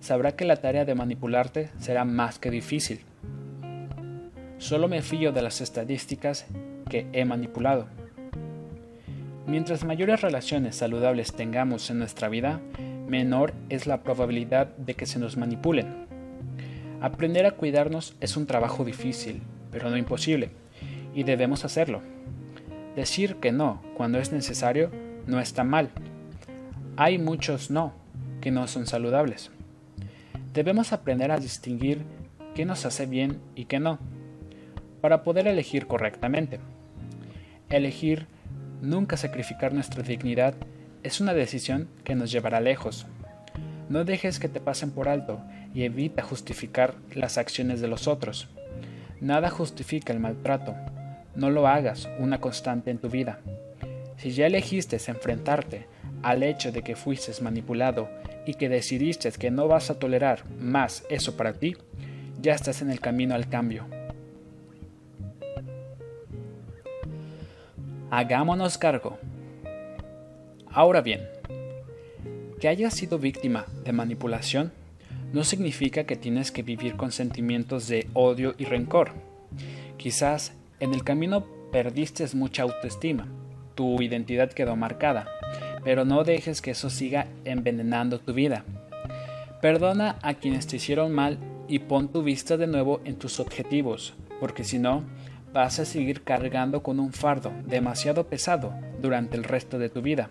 sabrá 0.00 0.34
que 0.34 0.44
la 0.44 0.56
tarea 0.56 0.84
de 0.84 0.96
manipularte 0.96 1.70
será 1.78 2.04
más 2.04 2.40
que 2.40 2.50
difícil. 2.50 3.04
Solo 4.62 4.86
me 4.86 5.02
fío 5.02 5.32
de 5.32 5.42
las 5.42 5.60
estadísticas 5.60 6.46
que 6.88 7.08
he 7.12 7.24
manipulado. 7.24 7.88
Mientras 9.44 9.82
mayores 9.82 10.20
relaciones 10.20 10.76
saludables 10.76 11.32
tengamos 11.32 11.90
en 11.90 11.98
nuestra 11.98 12.28
vida, 12.28 12.60
menor 13.08 13.54
es 13.70 13.88
la 13.88 14.04
probabilidad 14.04 14.68
de 14.76 14.94
que 14.94 15.04
se 15.04 15.18
nos 15.18 15.36
manipulen. 15.36 16.06
Aprender 17.00 17.44
a 17.44 17.50
cuidarnos 17.50 18.14
es 18.20 18.36
un 18.36 18.46
trabajo 18.46 18.84
difícil, 18.84 19.42
pero 19.72 19.90
no 19.90 19.96
imposible, 19.96 20.50
y 21.12 21.24
debemos 21.24 21.64
hacerlo. 21.64 22.00
Decir 22.94 23.38
que 23.40 23.50
no 23.50 23.82
cuando 23.96 24.20
es 24.20 24.30
necesario 24.30 24.92
no 25.26 25.40
está 25.40 25.64
mal. 25.64 25.90
Hay 26.96 27.18
muchos 27.18 27.72
no 27.72 27.94
que 28.40 28.52
no 28.52 28.68
son 28.68 28.86
saludables. 28.86 29.50
Debemos 30.54 30.92
aprender 30.92 31.32
a 31.32 31.40
distinguir 31.40 32.04
qué 32.54 32.64
nos 32.64 32.86
hace 32.86 33.06
bien 33.06 33.40
y 33.56 33.64
qué 33.64 33.80
no, 33.80 33.98
para 35.02 35.22
poder 35.22 35.46
elegir 35.46 35.86
correctamente. 35.86 36.60
Elegir 37.68 38.26
nunca 38.80 39.18
sacrificar 39.18 39.74
nuestra 39.74 40.02
dignidad 40.02 40.54
es 41.02 41.20
una 41.20 41.34
decisión 41.34 41.88
que 42.04 42.14
nos 42.14 42.30
llevará 42.32 42.60
lejos. 42.60 43.06
No 43.90 44.04
dejes 44.04 44.38
que 44.38 44.48
te 44.48 44.60
pasen 44.60 44.92
por 44.92 45.08
alto 45.08 45.42
y 45.74 45.82
evita 45.82 46.22
justificar 46.22 46.94
las 47.12 47.36
acciones 47.36 47.80
de 47.80 47.88
los 47.88 48.08
otros. 48.08 48.48
Nada 49.20 49.50
justifica 49.50 50.12
el 50.12 50.20
maltrato. 50.20 50.74
No 51.34 51.50
lo 51.50 51.66
hagas 51.66 52.08
una 52.18 52.40
constante 52.40 52.90
en 52.90 52.98
tu 52.98 53.10
vida. 53.10 53.40
Si 54.18 54.30
ya 54.30 54.46
elegiste 54.46 54.98
enfrentarte 55.08 55.86
al 56.22 56.44
hecho 56.44 56.70
de 56.70 56.82
que 56.82 56.94
fuiste 56.94 57.32
manipulado 57.42 58.08
y 58.46 58.54
que 58.54 58.68
decidiste 58.68 59.32
que 59.32 59.50
no 59.50 59.66
vas 59.66 59.90
a 59.90 59.98
tolerar 59.98 60.48
más 60.60 61.04
eso 61.10 61.36
para 61.36 61.54
ti, 61.54 61.76
ya 62.40 62.54
estás 62.54 62.82
en 62.82 62.90
el 62.90 63.00
camino 63.00 63.34
al 63.34 63.48
cambio. 63.48 63.86
Hagámonos 68.14 68.76
cargo. 68.76 69.16
Ahora 70.70 71.00
bien, 71.00 71.22
que 72.60 72.68
hayas 72.68 72.92
sido 72.92 73.18
víctima 73.18 73.64
de 73.86 73.92
manipulación 73.92 74.70
no 75.32 75.44
significa 75.44 76.04
que 76.04 76.16
tienes 76.16 76.52
que 76.52 76.62
vivir 76.62 76.96
con 76.96 77.10
sentimientos 77.10 77.88
de 77.88 78.06
odio 78.12 78.54
y 78.58 78.66
rencor. 78.66 79.12
Quizás 79.96 80.52
en 80.78 80.92
el 80.92 81.04
camino 81.04 81.46
perdiste 81.72 82.26
mucha 82.34 82.64
autoestima, 82.64 83.28
tu 83.74 84.02
identidad 84.02 84.52
quedó 84.52 84.76
marcada, 84.76 85.26
pero 85.82 86.04
no 86.04 86.22
dejes 86.22 86.60
que 86.60 86.72
eso 86.72 86.90
siga 86.90 87.28
envenenando 87.46 88.18
tu 88.18 88.34
vida. 88.34 88.66
Perdona 89.62 90.18
a 90.20 90.34
quienes 90.34 90.66
te 90.66 90.76
hicieron 90.76 91.12
mal 91.12 91.38
y 91.66 91.78
pon 91.78 92.08
tu 92.08 92.22
vista 92.22 92.58
de 92.58 92.66
nuevo 92.66 93.00
en 93.06 93.16
tus 93.16 93.40
objetivos, 93.40 94.12
porque 94.38 94.64
si 94.64 94.78
no, 94.78 95.02
vas 95.52 95.78
a 95.78 95.84
seguir 95.84 96.22
cargando 96.22 96.82
con 96.82 96.98
un 96.98 97.12
fardo 97.12 97.52
demasiado 97.66 98.26
pesado 98.26 98.74
durante 99.00 99.36
el 99.36 99.44
resto 99.44 99.78
de 99.78 99.88
tu 99.88 100.02
vida. 100.02 100.30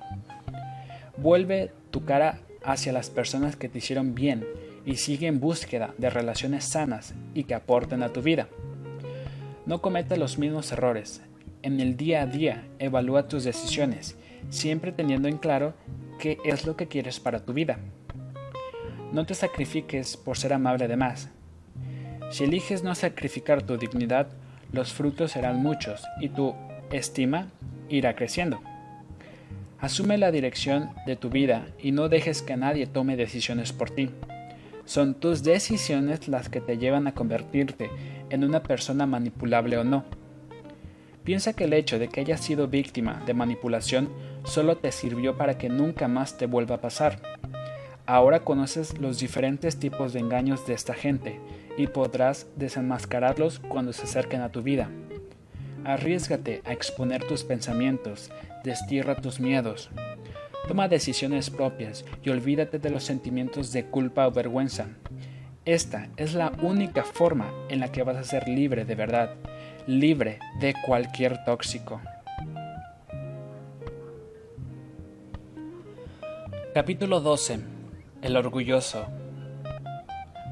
Vuelve 1.17 1.71
tu 1.91 2.05
cara 2.05 2.39
hacia 2.63 2.93
las 2.93 3.09
personas 3.09 3.55
que 3.55 3.69
te 3.69 3.77
hicieron 3.79 4.15
bien 4.15 4.45
y 4.85 4.95
sigue 4.95 5.27
en 5.27 5.39
búsqueda 5.39 5.93
de 5.97 6.09
relaciones 6.09 6.65
sanas 6.65 7.13
y 7.33 7.43
que 7.43 7.53
aporten 7.53 8.01
a 8.03 8.09
tu 8.09 8.21
vida. 8.21 8.47
No 9.65 9.81
cometa 9.81 10.15
los 10.15 10.39
mismos 10.39 10.71
errores. 10.71 11.21
En 11.61 11.79
el 11.79 11.95
día 11.95 12.23
a 12.23 12.25
día 12.25 12.67
evalúa 12.79 13.27
tus 13.27 13.43
decisiones, 13.43 14.17
siempre 14.49 14.91
teniendo 14.91 15.27
en 15.27 15.37
claro 15.37 15.75
qué 16.19 16.39
es 16.43 16.65
lo 16.65 16.75
que 16.75 16.87
quieres 16.87 17.19
para 17.19 17.45
tu 17.45 17.53
vida. 17.53 17.77
No 19.11 19.25
te 19.25 19.35
sacrifiques 19.35 20.17
por 20.17 20.37
ser 20.37 20.53
amable 20.53 20.87
de 20.87 20.97
más. 20.97 21.29
Si 22.31 22.45
eliges 22.45 22.81
no 22.81 22.95
sacrificar 22.95 23.61
tu 23.61 23.77
dignidad, 23.77 24.29
los 24.71 24.93
frutos 24.93 25.31
serán 25.31 25.61
muchos 25.61 26.03
y 26.19 26.29
tu 26.29 26.55
estima 26.91 27.47
irá 27.89 28.15
creciendo. 28.15 28.61
Asume 29.79 30.17
la 30.17 30.31
dirección 30.31 30.91
de 31.05 31.15
tu 31.15 31.29
vida 31.29 31.67
y 31.79 31.91
no 31.91 32.07
dejes 32.07 32.41
que 32.41 32.55
nadie 32.55 32.85
tome 32.85 33.17
decisiones 33.17 33.73
por 33.73 33.89
ti. 33.89 34.11
Son 34.85 35.15
tus 35.15 35.43
decisiones 35.43 36.27
las 36.27 36.49
que 36.49 36.61
te 36.61 36.77
llevan 36.77 37.07
a 37.07 37.13
convertirte 37.13 37.89
en 38.29 38.43
una 38.43 38.61
persona 38.63 39.05
manipulable 39.05 39.77
o 39.77 39.83
no. 39.83 40.05
Piensa 41.23 41.53
que 41.53 41.65
el 41.65 41.73
hecho 41.73 41.99
de 41.99 42.07
que 42.07 42.21
hayas 42.21 42.41
sido 42.41 42.67
víctima 42.67 43.21
de 43.25 43.33
manipulación 43.33 44.09
solo 44.43 44.77
te 44.77 44.91
sirvió 44.91 45.37
para 45.37 45.57
que 45.57 45.69
nunca 45.69 46.07
más 46.07 46.37
te 46.37 46.45
vuelva 46.45 46.75
a 46.75 46.81
pasar. 46.81 47.19
Ahora 48.05 48.41
conoces 48.41 48.97
los 48.99 49.19
diferentes 49.19 49.77
tipos 49.77 50.13
de 50.13 50.19
engaños 50.19 50.65
de 50.65 50.73
esta 50.73 50.93
gente 50.93 51.39
y 51.77 51.87
podrás 51.87 52.47
desenmascararlos 52.55 53.59
cuando 53.59 53.93
se 53.93 54.03
acerquen 54.03 54.41
a 54.41 54.51
tu 54.51 54.61
vida. 54.61 54.89
Arriesgate 55.83 56.61
a 56.65 56.73
exponer 56.73 57.25
tus 57.25 57.43
pensamientos, 57.43 58.31
destierra 58.63 59.15
tus 59.15 59.39
miedos, 59.39 59.89
Toma 60.67 60.87
decisiones 60.87 61.49
propias 61.49 62.05
y 62.23 62.29
olvídate 62.29 62.79
de 62.79 62.91
los 62.91 63.03
sentimientos 63.03 63.73
de 63.73 63.85
culpa 63.85 64.27
o 64.27 64.31
vergüenza. 64.31 64.87
Esta 65.65 66.09
es 66.17 66.33
la 66.33 66.53
única 66.61 67.03
forma 67.03 67.51
en 67.67 67.79
la 67.79 67.91
que 67.91 68.03
vas 68.03 68.15
a 68.15 68.23
ser 68.23 68.47
libre 68.47 68.85
de 68.85 68.95
verdad, 68.95 69.35
libre 69.87 70.39
de 70.59 70.73
cualquier 70.85 71.43
tóxico. 71.43 71.99
Capítulo 76.73 77.19
12. 77.19 77.59
El 78.21 78.37
orgulloso. 78.37 79.07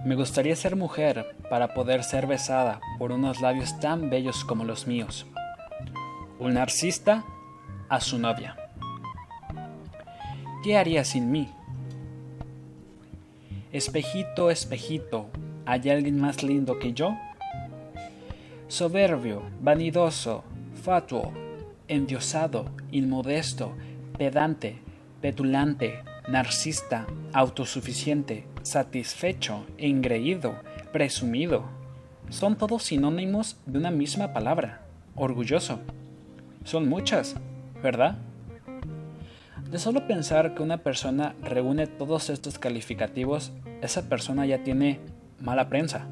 Me 0.05 0.15
gustaría 0.15 0.55
ser 0.55 0.77
mujer 0.77 1.35
para 1.49 1.73
poder 1.73 2.05
ser 2.05 2.25
besada 2.25 2.79
por 2.97 3.11
unos 3.11 3.41
labios 3.41 3.79
tan 3.81 4.09
bellos 4.09 4.45
como 4.45 4.63
los 4.63 4.87
míos. 4.87 5.25
Un 6.39 6.53
narcista 6.53 7.25
a 7.89 7.99
su 7.99 8.17
novia. 8.17 8.55
¿Qué 10.63 10.77
haría 10.77 11.03
sin 11.03 11.31
mí? 11.31 11.49
Espejito, 13.73 14.49
espejito, 14.49 15.29
¿hay 15.65 15.89
alguien 15.89 16.19
más 16.19 16.43
lindo 16.43 16.79
que 16.79 16.93
yo? 16.93 17.17
Soberbio, 18.69 19.43
vanidoso, 19.61 20.43
fatuo, 20.81 21.33
endiosado, 21.89 22.65
inmodesto, 22.91 23.73
pedante, 24.17 24.79
petulante, 25.21 26.03
narcisista, 26.29 27.05
autosuficiente, 27.33 28.45
satisfecho, 28.63 29.65
engreído, 29.77 30.55
presumido. 30.91 31.65
Son 32.29 32.57
todos 32.57 32.83
sinónimos 32.83 33.57
de 33.65 33.79
una 33.79 33.91
misma 33.91 34.33
palabra, 34.33 34.81
orgulloso. 35.15 35.79
Son 36.63 36.87
muchas, 36.87 37.35
¿verdad? 37.81 38.17
De 39.69 39.77
solo 39.77 40.07
pensar 40.07 40.55
que 40.55 40.63
una 40.63 40.77
persona 40.77 41.35
reúne 41.43 41.87
todos 41.87 42.29
estos 42.29 42.57
calificativos, 42.57 43.51
esa 43.81 44.09
persona 44.09 44.45
ya 44.45 44.63
tiene 44.63 44.99
mala 45.39 45.69
prensa. 45.69 46.07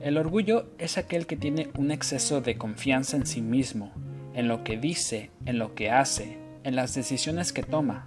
El 0.00 0.18
orgullo 0.18 0.66
es 0.78 0.98
aquel 0.98 1.26
que 1.26 1.36
tiene 1.36 1.70
un 1.78 1.90
exceso 1.90 2.40
de 2.40 2.58
confianza 2.58 3.16
en 3.16 3.26
sí 3.26 3.40
mismo, 3.40 3.92
en 4.34 4.48
lo 4.48 4.64
que 4.64 4.76
dice, 4.76 5.30
en 5.46 5.58
lo 5.58 5.74
que 5.74 5.90
hace, 5.90 6.38
en 6.64 6.76
las 6.76 6.94
decisiones 6.94 7.52
que 7.52 7.62
toma, 7.62 8.06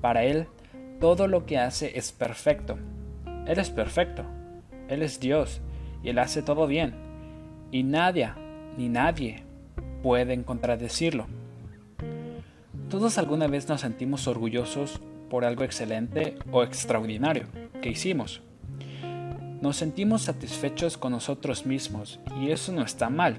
para 0.00 0.24
Él, 0.24 0.48
todo 1.04 1.28
lo 1.28 1.44
que 1.44 1.58
hace 1.58 1.98
es 1.98 2.12
perfecto. 2.12 2.78
Él 3.46 3.58
es 3.58 3.68
perfecto. 3.68 4.24
Él 4.88 5.02
es 5.02 5.20
Dios 5.20 5.60
y 6.02 6.08
Él 6.08 6.18
hace 6.18 6.40
todo 6.40 6.66
bien. 6.66 6.94
Y 7.70 7.82
nadie, 7.82 8.30
ni 8.78 8.88
nadie, 8.88 9.42
pueden 10.02 10.44
contradecirlo. 10.44 11.26
Todos 12.88 13.18
alguna 13.18 13.48
vez 13.48 13.68
nos 13.68 13.82
sentimos 13.82 14.26
orgullosos 14.26 14.98
por 15.28 15.44
algo 15.44 15.62
excelente 15.62 16.36
o 16.50 16.62
extraordinario 16.62 17.48
que 17.82 17.90
hicimos. 17.90 18.40
Nos 19.60 19.76
sentimos 19.76 20.22
satisfechos 20.22 20.96
con 20.96 21.12
nosotros 21.12 21.66
mismos 21.66 22.18
y 22.40 22.50
eso 22.50 22.72
no 22.72 22.82
está 22.82 23.10
mal. 23.10 23.36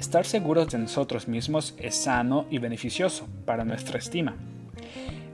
Estar 0.00 0.26
seguros 0.26 0.68
de 0.70 0.78
nosotros 0.78 1.28
mismos 1.28 1.76
es 1.78 1.94
sano 1.94 2.46
y 2.50 2.58
beneficioso 2.58 3.28
para 3.44 3.64
nuestra 3.64 4.00
estima. 4.00 4.34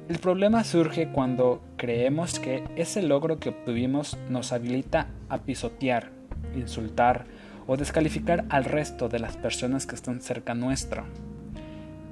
El 0.08 0.20
problema 0.20 0.62
surge 0.62 1.08
cuando 1.08 1.60
creemos 1.76 2.38
que 2.38 2.62
ese 2.76 3.02
logro 3.02 3.40
que 3.40 3.48
obtuvimos 3.48 4.16
nos 4.30 4.52
habilita 4.52 5.08
a 5.28 5.38
pisotear, 5.38 6.12
insultar 6.54 7.24
o 7.66 7.76
descalificar 7.76 8.44
al 8.48 8.66
resto 8.66 9.08
de 9.08 9.18
las 9.18 9.36
personas 9.36 9.84
que 9.84 9.96
están 9.96 10.20
cerca 10.20 10.54
nuestro. 10.54 11.02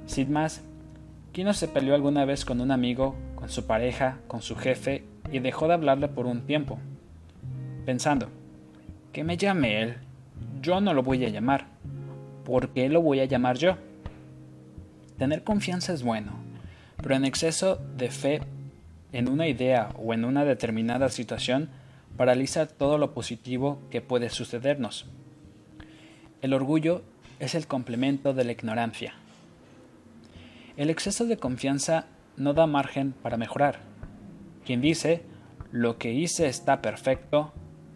Sin 0.07 0.33
más, 0.33 0.61
¿quién 1.31 1.47
no 1.47 1.53
se 1.53 1.69
peleó 1.69 1.95
alguna 1.95 2.25
vez 2.25 2.43
con 2.43 2.59
un 2.59 2.71
amigo, 2.71 3.15
con 3.35 3.47
su 3.47 3.65
pareja, 3.65 4.17
con 4.27 4.41
su 4.41 4.57
jefe 4.57 5.05
y 5.31 5.39
dejó 5.39 5.69
de 5.69 5.75
hablarle 5.75 6.09
por 6.09 6.25
un 6.25 6.41
tiempo? 6.41 6.77
Pensando, 7.85 8.27
que 9.13 9.23
me 9.23 9.37
llame 9.37 9.81
él, 9.81 9.95
yo 10.61 10.81
no 10.81 10.93
lo 10.93 11.01
voy 11.01 11.23
a 11.23 11.29
llamar, 11.29 11.67
¿por 12.43 12.71
qué 12.71 12.89
lo 12.89 13.01
voy 13.01 13.21
a 13.21 13.25
llamar 13.25 13.55
yo? 13.55 13.77
Tener 15.17 15.45
confianza 15.45 15.93
es 15.93 16.03
bueno, 16.03 16.44
pero 17.01 17.15
en 17.15 17.25
exceso 17.25 17.77
de 17.97 18.09
fe 18.09 18.41
en 19.11 19.29
una 19.29 19.47
idea 19.47 19.89
o 19.97 20.13
en 20.13 20.25
una 20.25 20.43
determinada 20.45 21.09
situación 21.09 21.69
paraliza 22.17 22.67
todo 22.67 22.97
lo 22.97 23.13
positivo 23.13 23.79
que 23.89 24.01
puede 24.01 24.29
sucedernos. 24.29 25.05
El 26.41 26.53
orgullo 26.53 27.01
es 27.39 27.55
el 27.55 27.67
complemento 27.67 28.33
de 28.33 28.43
la 28.43 28.51
ignorancia. 28.51 29.13
El 30.77 30.89
exceso 30.89 31.25
de 31.25 31.37
confianza 31.37 32.07
no 32.37 32.53
da 32.53 32.67
margen 32.67 33.13
para 33.13 33.37
mejorar. 33.37 33.79
Quien 34.65 34.81
dice, 34.81 35.23
lo 35.71 35.97
que 35.97 36.11
hice 36.11 36.47
está 36.47 36.81
perfecto, 36.81 37.53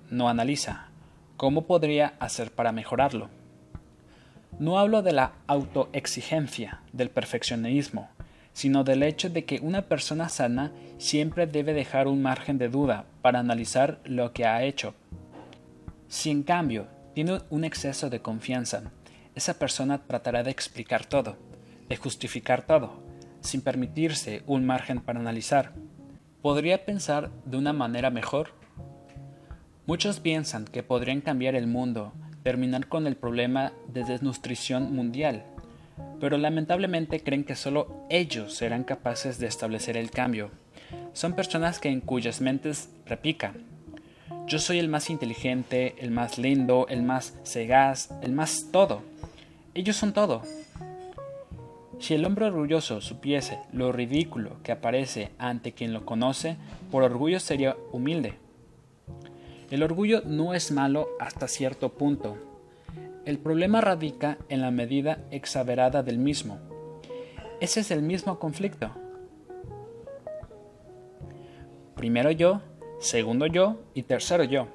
no 0.09 0.29
analiza, 0.29 0.87
¿cómo 1.37 1.65
podría 1.65 2.13
hacer 2.19 2.51
para 2.51 2.71
mejorarlo? 2.71 3.29
No 4.59 4.79
hablo 4.79 5.01
de 5.01 5.13
la 5.13 5.33
autoexigencia, 5.47 6.81
del 6.91 7.09
perfeccionismo, 7.09 8.09
sino 8.53 8.83
del 8.83 9.03
hecho 9.03 9.29
de 9.29 9.45
que 9.45 9.59
una 9.61 9.83
persona 9.83 10.29
sana 10.29 10.71
siempre 10.97 11.47
debe 11.47 11.73
dejar 11.73 12.07
un 12.07 12.21
margen 12.21 12.57
de 12.57 12.69
duda 12.69 13.05
para 13.21 13.39
analizar 13.39 13.99
lo 14.03 14.33
que 14.33 14.45
ha 14.45 14.63
hecho. 14.63 14.93
Si 16.07 16.29
en 16.29 16.43
cambio 16.43 16.87
tiene 17.13 17.39
un 17.49 17.63
exceso 17.63 18.09
de 18.09 18.21
confianza, 18.21 18.83
esa 19.35 19.57
persona 19.57 19.99
tratará 20.05 20.43
de 20.43 20.51
explicar 20.51 21.05
todo, 21.05 21.37
de 21.87 21.95
justificar 21.95 22.65
todo, 22.65 23.01
sin 23.41 23.61
permitirse 23.61 24.43
un 24.47 24.65
margen 24.65 24.99
para 24.99 25.19
analizar. 25.19 25.73
¿Podría 26.41 26.85
pensar 26.85 27.31
de 27.45 27.57
una 27.57 27.73
manera 27.73 28.09
mejor? 28.09 28.53
Muchos 29.85 30.19
piensan 30.19 30.65
que 30.65 30.83
podrían 30.83 31.21
cambiar 31.21 31.55
el 31.55 31.67
mundo, 31.67 32.13
terminar 32.43 32.87
con 32.87 33.07
el 33.07 33.15
problema 33.15 33.73
de 33.87 34.03
desnutrición 34.03 34.93
mundial, 34.93 35.45
pero 36.19 36.37
lamentablemente 36.37 37.21
creen 37.21 37.43
que 37.43 37.55
solo 37.55 38.05
ellos 38.09 38.53
serán 38.53 38.83
capaces 38.83 39.39
de 39.39 39.47
establecer 39.47 39.97
el 39.97 40.11
cambio. 40.11 40.51
Son 41.13 41.33
personas 41.33 41.79
que 41.79 41.89
en 41.89 42.01
cuyas 42.01 42.41
mentes 42.41 42.89
repican. 43.05 43.65
Yo 44.47 44.59
soy 44.59 44.79
el 44.79 44.89
más 44.89 45.09
inteligente, 45.09 45.95
el 45.99 46.11
más 46.11 46.37
lindo, 46.37 46.87
el 46.89 47.03
más 47.03 47.37
sagaz, 47.43 48.09
el 48.21 48.31
más 48.31 48.67
todo. 48.71 49.03
Ellos 49.73 49.95
son 49.95 50.13
todo. 50.13 50.41
Si 51.99 52.13
el 52.13 52.25
hombre 52.25 52.45
orgulloso 52.45 53.01
supiese 53.01 53.59
lo 53.73 53.91
ridículo 53.91 54.57
que 54.63 54.71
aparece 54.71 55.31
ante 55.37 55.73
quien 55.73 55.93
lo 55.93 56.05
conoce, 56.05 56.57
por 56.91 57.03
orgullo 57.03 57.39
sería 57.39 57.75
humilde. 57.91 58.35
El 59.69 59.83
orgullo 59.83 60.23
no 60.25 60.53
es 60.55 60.71
malo 60.71 61.09
hasta 61.19 61.47
cierto 61.47 61.89
punto, 61.89 62.37
el 63.29 63.37
problema 63.37 63.79
radica 63.79 64.39
en 64.49 64.61
la 64.61 64.71
medida 64.71 65.19
exagerada 65.29 66.01
del 66.01 66.17
mismo. 66.17 66.57
Ese 67.61 67.81
es 67.81 67.91
el 67.91 68.01
mismo 68.01 68.39
conflicto. 68.39 68.89
Primero 71.95 72.31
yo, 72.31 72.63
segundo 72.99 73.45
yo 73.45 73.81
y 73.93 74.01
tercero 74.01 74.43
yo. 74.45 74.67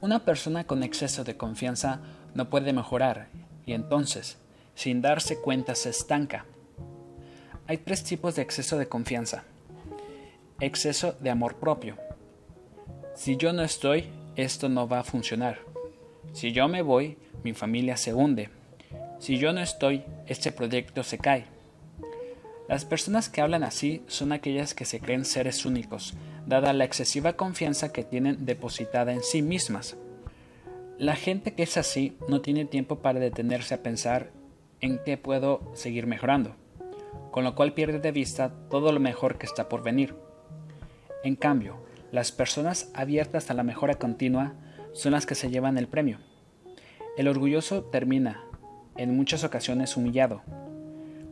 Una 0.00 0.24
persona 0.24 0.62
con 0.62 0.84
exceso 0.84 1.24
de 1.24 1.36
confianza 1.36 2.02
no 2.34 2.48
puede 2.50 2.72
mejorar 2.72 3.26
y 3.66 3.72
entonces, 3.72 4.38
sin 4.76 5.02
darse 5.02 5.40
cuenta, 5.40 5.74
se 5.74 5.90
estanca. 5.90 6.44
Hay 7.66 7.78
tres 7.78 8.04
tipos 8.04 8.36
de 8.36 8.42
exceso 8.42 8.78
de 8.78 8.86
confianza. 8.86 9.42
Exceso 10.60 11.16
de 11.18 11.30
amor 11.30 11.56
propio. 11.56 11.96
Si 13.16 13.36
yo 13.36 13.52
no 13.52 13.62
estoy, 13.62 14.04
esto 14.36 14.68
no 14.68 14.86
va 14.86 15.00
a 15.00 15.04
funcionar. 15.04 15.69
Si 16.32 16.52
yo 16.52 16.68
me 16.68 16.82
voy, 16.82 17.16
mi 17.42 17.52
familia 17.52 17.96
se 17.96 18.14
hunde. 18.14 18.50
Si 19.18 19.38
yo 19.38 19.52
no 19.52 19.60
estoy, 19.60 20.02
este 20.26 20.52
proyecto 20.52 21.02
se 21.02 21.18
cae. 21.18 21.44
Las 22.68 22.84
personas 22.84 23.28
que 23.28 23.40
hablan 23.40 23.64
así 23.64 24.02
son 24.06 24.30
aquellas 24.30 24.74
que 24.74 24.84
se 24.84 25.00
creen 25.00 25.24
seres 25.24 25.66
únicos, 25.66 26.14
dada 26.46 26.72
la 26.72 26.84
excesiva 26.84 27.32
confianza 27.32 27.92
que 27.92 28.04
tienen 28.04 28.46
depositada 28.46 29.12
en 29.12 29.22
sí 29.22 29.42
mismas. 29.42 29.96
La 30.96 31.16
gente 31.16 31.52
que 31.54 31.64
es 31.64 31.76
así 31.76 32.16
no 32.28 32.40
tiene 32.40 32.64
tiempo 32.66 33.00
para 33.00 33.18
detenerse 33.18 33.74
a 33.74 33.82
pensar 33.82 34.30
en 34.80 35.00
qué 35.04 35.16
puedo 35.16 35.62
seguir 35.74 36.06
mejorando, 36.06 36.54
con 37.32 37.42
lo 37.42 37.54
cual 37.54 37.74
pierde 37.74 37.98
de 37.98 38.12
vista 38.12 38.52
todo 38.70 38.92
lo 38.92 39.00
mejor 39.00 39.36
que 39.36 39.46
está 39.46 39.68
por 39.68 39.82
venir. 39.82 40.14
En 41.24 41.36
cambio, 41.36 41.76
las 42.12 42.32
personas 42.32 42.90
abiertas 42.94 43.50
a 43.50 43.54
la 43.54 43.62
mejora 43.62 43.96
continua 43.96 44.54
son 44.92 45.12
las 45.12 45.26
que 45.26 45.34
se 45.34 45.50
llevan 45.50 45.78
el 45.78 45.88
premio. 45.88 46.18
El 47.16 47.28
orgulloso 47.28 47.84
termina, 47.84 48.44
en 48.96 49.16
muchas 49.16 49.44
ocasiones, 49.44 49.96
humillado. 49.96 50.42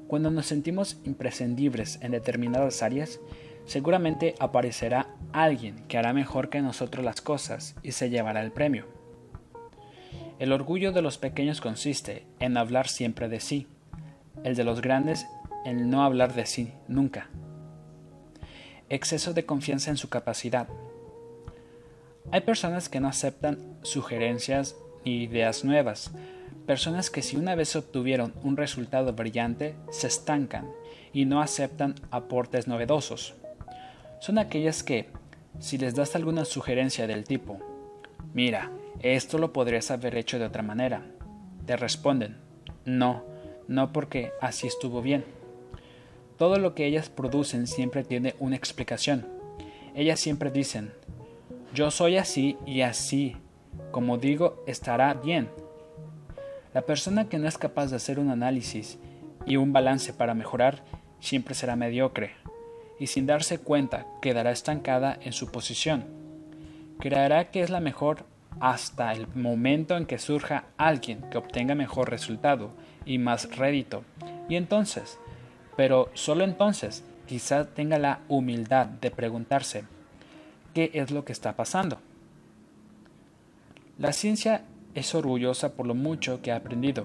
Cuando 0.06 0.30
nos 0.30 0.46
sentimos 0.46 1.00
imprescindibles 1.04 1.98
en 2.02 2.12
determinadas 2.12 2.82
áreas, 2.82 3.20
seguramente 3.66 4.34
aparecerá 4.38 5.14
alguien 5.32 5.84
que 5.88 5.98
hará 5.98 6.12
mejor 6.12 6.48
que 6.48 6.62
nosotros 6.62 7.04
las 7.04 7.20
cosas 7.20 7.76
y 7.82 7.92
se 7.92 8.10
llevará 8.10 8.42
el 8.42 8.52
premio. 8.52 8.86
El 10.38 10.52
orgullo 10.52 10.92
de 10.92 11.02
los 11.02 11.18
pequeños 11.18 11.60
consiste 11.60 12.24
en 12.38 12.56
hablar 12.56 12.88
siempre 12.88 13.28
de 13.28 13.40
sí, 13.40 13.66
el 14.44 14.54
de 14.54 14.64
los 14.64 14.80
grandes 14.80 15.26
en 15.64 15.90
no 15.90 16.02
hablar 16.04 16.34
de 16.34 16.46
sí 16.46 16.72
nunca. 16.86 17.28
Exceso 18.88 19.34
de 19.34 19.44
confianza 19.44 19.90
en 19.90 19.96
su 19.96 20.08
capacidad, 20.08 20.68
hay 22.30 22.42
personas 22.42 22.88
que 22.88 23.00
no 23.00 23.08
aceptan 23.08 23.58
sugerencias 23.82 24.76
y 25.04 25.22
ideas 25.22 25.64
nuevas. 25.64 26.10
Personas 26.66 27.10
que 27.10 27.22
si 27.22 27.36
una 27.36 27.54
vez 27.54 27.74
obtuvieron 27.76 28.34
un 28.42 28.56
resultado 28.56 29.14
brillante, 29.14 29.74
se 29.90 30.08
estancan 30.08 30.68
y 31.12 31.24
no 31.24 31.40
aceptan 31.40 31.94
aportes 32.10 32.68
novedosos. 32.68 33.34
Son 34.20 34.38
aquellas 34.38 34.82
que, 34.82 35.08
si 35.58 35.78
les 35.78 35.94
das 35.94 36.14
alguna 36.14 36.44
sugerencia 36.44 37.06
del 37.06 37.24
tipo, 37.24 37.58
mira, 38.34 38.70
esto 39.00 39.38
lo 39.38 39.52
podrías 39.52 39.90
haber 39.90 40.16
hecho 40.16 40.38
de 40.38 40.46
otra 40.46 40.62
manera, 40.62 41.06
te 41.64 41.76
responden, 41.76 42.36
no, 42.84 43.24
no 43.68 43.92
porque 43.92 44.32
así 44.40 44.66
estuvo 44.66 45.00
bien. 45.00 45.24
Todo 46.36 46.58
lo 46.58 46.74
que 46.74 46.86
ellas 46.86 47.08
producen 47.08 47.66
siempre 47.66 48.04
tiene 48.04 48.34
una 48.38 48.56
explicación. 48.56 49.26
Ellas 49.94 50.20
siempre 50.20 50.50
dicen, 50.50 50.92
yo 51.74 51.90
soy 51.90 52.16
así 52.16 52.56
y 52.66 52.80
así, 52.80 53.36
como 53.90 54.18
digo, 54.18 54.62
estará 54.66 55.14
bien. 55.14 55.48
La 56.74 56.82
persona 56.82 57.28
que 57.28 57.38
no 57.38 57.48
es 57.48 57.58
capaz 57.58 57.88
de 57.88 57.96
hacer 57.96 58.18
un 58.18 58.30
análisis 58.30 58.98
y 59.46 59.56
un 59.56 59.72
balance 59.72 60.12
para 60.12 60.34
mejorar 60.34 60.84
siempre 61.20 61.54
será 61.54 61.76
mediocre 61.76 62.32
y 62.98 63.06
sin 63.06 63.26
darse 63.26 63.58
cuenta 63.58 64.06
quedará 64.20 64.50
estancada 64.50 65.18
en 65.22 65.32
su 65.32 65.50
posición. 65.50 66.04
Creerá 66.98 67.50
que 67.50 67.62
es 67.62 67.70
la 67.70 67.80
mejor 67.80 68.24
hasta 68.60 69.12
el 69.12 69.28
momento 69.34 69.96
en 69.96 70.06
que 70.06 70.18
surja 70.18 70.64
alguien 70.76 71.22
que 71.30 71.38
obtenga 71.38 71.74
mejor 71.74 72.10
resultado 72.10 72.70
y 73.04 73.18
más 73.18 73.56
rédito. 73.56 74.04
Y 74.48 74.56
entonces, 74.56 75.18
pero 75.76 76.10
solo 76.14 76.44
entonces, 76.44 77.04
quizá 77.26 77.66
tenga 77.66 77.98
la 77.98 78.20
humildad 78.28 78.86
de 78.86 79.10
preguntarse, 79.10 79.84
¿qué 80.74 80.90
es 80.94 81.10
lo 81.10 81.24
que 81.24 81.32
está 81.32 81.56
pasando? 81.56 81.98
La 83.98 84.12
ciencia 84.12 84.64
es 84.94 85.14
orgullosa 85.14 85.74
por 85.74 85.86
lo 85.86 85.94
mucho 85.94 86.40
que 86.40 86.52
ha 86.52 86.56
aprendido. 86.56 87.04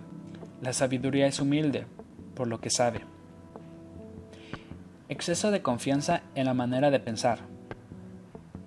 La 0.62 0.74
sabiduría 0.74 1.28
es 1.28 1.40
humilde 1.40 1.86
por 2.36 2.48
lo 2.48 2.60
que 2.60 2.70
sabe. 2.70 3.02
Exceso 5.10 5.52
de 5.52 5.62
confianza 5.62 6.22
en 6.36 6.46
la 6.46 6.54
manera 6.54 6.90
de 6.90 7.00
pensar. 7.00 7.40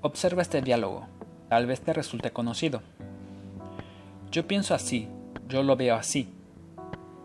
Observa 0.02 0.42
este 0.42 0.60
diálogo. 0.60 1.06
Tal 1.48 1.66
vez 1.66 1.80
te 1.80 1.92
resulte 1.92 2.30
conocido. 2.30 2.82
Yo 4.30 4.46
pienso 4.46 4.74
así, 4.74 5.08
yo 5.48 5.62
lo 5.62 5.76
veo 5.76 5.94
así. 5.94 6.28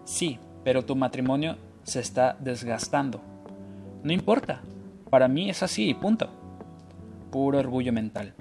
Sí, 0.05 0.39
pero 0.63 0.85
tu 0.85 0.95
matrimonio 0.95 1.57
se 1.83 1.99
está 1.99 2.37
desgastando. 2.39 3.21
No 4.03 4.13
importa, 4.13 4.61
para 5.09 5.27
mí 5.27 5.49
es 5.49 5.61
así 5.63 5.89
y 5.89 5.93
punto. 5.93 6.29
Puro 7.31 7.59
orgullo 7.59 7.93
mental. 7.93 8.33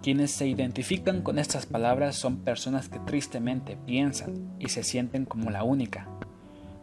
Quienes 0.00 0.30
se 0.30 0.46
identifican 0.46 1.22
con 1.22 1.40
estas 1.40 1.66
palabras 1.66 2.14
son 2.14 2.38
personas 2.38 2.88
que 2.88 3.00
tristemente 3.00 3.76
piensan 3.84 4.54
y 4.60 4.68
se 4.68 4.84
sienten 4.84 5.24
como 5.24 5.50
la 5.50 5.64
única. 5.64 6.06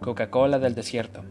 Coca-Cola 0.02 0.60
del 0.60 0.76
desierto. 0.76 1.24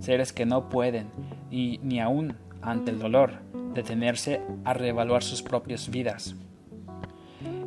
Seres 0.00 0.32
que 0.32 0.44
no 0.44 0.68
pueden, 0.68 1.06
y 1.52 1.78
ni 1.84 2.00
aún 2.00 2.34
ante 2.62 2.90
el 2.90 2.98
dolor, 2.98 3.34
detenerse 3.74 4.40
a 4.64 4.74
reevaluar 4.74 5.22
sus 5.22 5.42
propias 5.42 5.88
vidas. 5.88 6.34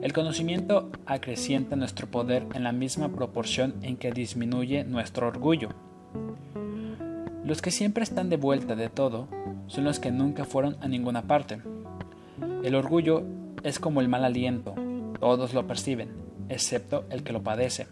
El 0.02 0.12
conocimiento 0.12 0.92
acrecienta 1.06 1.78
nuestro 1.78 2.08
poder 2.08 2.46
en 2.54 2.64
la 2.64 2.74
misma 2.74 3.10
proporción 3.10 3.76
en 3.82 3.96
que 3.96 4.12
disminuye 4.12 4.84
nuestro 4.84 5.28
orgullo. 5.28 5.70
Los 7.46 7.62
que 7.62 7.72
siempre 7.72 8.04
están 8.04 8.30
de 8.30 8.38
vuelta 8.38 8.76
de 8.76 8.90
todo 8.90 9.28
son 9.68 9.84
los 9.84 10.00
que 10.00 10.12
nunca 10.12 10.46
fueron 10.46 10.78
a 10.82 10.88
ninguna 10.88 11.24
parte. 11.24 11.62
El 12.64 12.76
orgullo 12.76 13.24
es 13.64 13.80
como 13.80 14.02
el 14.02 14.10
mal 14.10 14.26
aliento, 14.26 14.76
todos 15.20 15.54
lo 15.54 15.68
perciben, 15.68 16.10
excepto 16.50 17.06
el 17.10 17.24
que 17.24 17.34
lo 17.34 17.44
padece. 17.44 17.88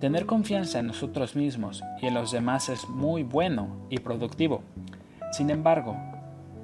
Tener 0.00 0.26
confianza 0.26 0.78
en 0.78 0.86
nosotros 0.86 1.36
mismos 1.36 1.82
y 2.00 2.06
en 2.06 2.14
los 2.14 2.32
demás 2.32 2.68
es 2.68 2.88
muy 2.88 3.22
bueno 3.22 3.86
y 3.90 3.98
productivo. 3.98 4.62
Sin 5.32 5.50
embargo, 5.50 5.96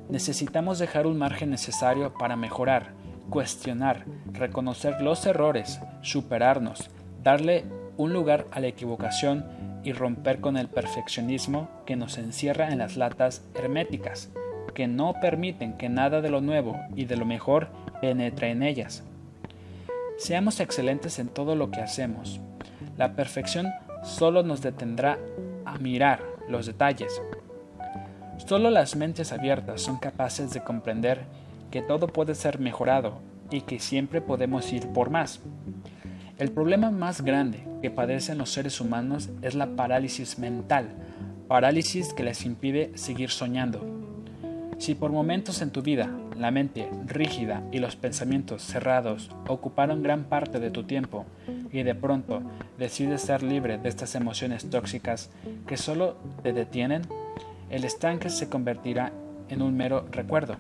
necesitamos 0.09 0.79
dejar 0.79 1.07
un 1.07 1.18
margen 1.18 1.51
necesario 1.51 2.14
para 2.14 2.37
mejorar 2.37 2.94
cuestionar, 3.31 4.05
reconocer 4.33 5.01
los 5.01 5.27
errores, 5.27 5.81
superarnos, 6.03 6.90
darle 7.22 7.64
un 7.96 8.12
lugar 8.12 8.46
a 8.53 8.61
la 8.61 8.68
equivocación 8.68 9.44
y 9.87 9.92
romper 9.92 10.40
con 10.40 10.57
el 10.57 10.66
perfeccionismo 10.66 11.68
que 11.87 11.94
nos 11.94 12.18
encierra 12.18 12.72
en 12.72 12.79
las 12.79 12.96
latas 12.96 13.44
herméticas, 13.55 14.31
que 14.75 14.88
no 14.88 15.14
permiten 15.20 15.75
que 15.75 15.88
nada 15.88 16.20
de 16.20 16.29
lo 16.29 16.40
nuevo 16.40 16.77
y 16.96 17.05
de 17.05 17.16
lo 17.16 17.25
mejor 17.25 17.68
penetre 18.01 18.51
en 18.51 18.64
ellas. 18.64 19.05
Seamos 20.18 20.59
excelentes 20.59 21.20
en 21.20 21.29
todo 21.29 21.55
lo 21.55 21.70
que 21.70 21.83
hacemos. 21.83 22.40
La 22.99 23.14
perfección 23.14 23.68
solo 24.03 24.42
nos 24.42 24.61
detendrá 24.61 25.20
a 25.64 25.79
mirar 25.79 26.20
los 26.49 26.66
detalles. 26.66 27.22
Solo 28.44 28.70
las 28.70 28.96
mentes 28.96 29.33
abiertas 29.33 29.83
son 29.83 29.99
capaces 30.01 30.53
de 30.53 30.64
comprender 30.64 31.27
que 31.70 31.81
todo 31.81 32.09
puede 32.09 32.35
ser 32.35 32.59
mejorado 32.59 33.20
y 33.53 33.61
que 33.61 33.79
siempre 33.79 34.20
podemos 34.20 34.72
ir 34.72 34.88
por 34.88 35.11
más. 35.11 35.38
El 36.38 36.51
problema 36.51 36.90
más 36.90 37.22
grande 37.22 37.66
que 37.81 37.90
padecen 37.90 38.37
los 38.37 38.51
seres 38.51 38.83
humanos 38.83 39.31
es 39.40 39.55
la 39.55 39.75
parálisis 39.75 40.38
mental, 40.38 40.90
parálisis 41.49 42.12
que 42.12 42.25
les 42.25 42.44
impide 42.44 42.90
seguir 42.94 43.31
soñando. 43.31 43.81
Si 44.77 44.94
por 44.94 45.12
momentos 45.12 45.62
en 45.62 45.70
tu 45.70 45.81
vida 45.81 46.11
la 46.37 46.51
mente 46.51 46.90
rígida 47.07 47.62
y 47.72 47.79
los 47.79 47.96
pensamientos 47.96 48.61
cerrados 48.61 49.31
ocuparon 49.49 50.03
gran 50.03 50.25
parte 50.25 50.61
de 50.61 50.70
tu 50.70 50.85
tiempo 50.85 51.25
y 51.72 51.83
de 51.85 51.94
pronto 51.94 52.42
decides 52.77 53.22
ser 53.22 53.42
libre 53.42 53.79
de 53.79 53.88
estas 53.88 54.14
emociones 54.14 54.68
tóxicas 54.68 55.31
que 55.66 55.79
solo 55.79 56.18
te 56.42 56.53
detienen, 56.53 57.01
el 57.70 57.85
estanque 57.85 58.29
se 58.29 58.51
convertirá 58.51 59.11
en 59.49 59.62
un 59.62 59.75
mero 59.75 60.07
recuerdo. 60.11 60.57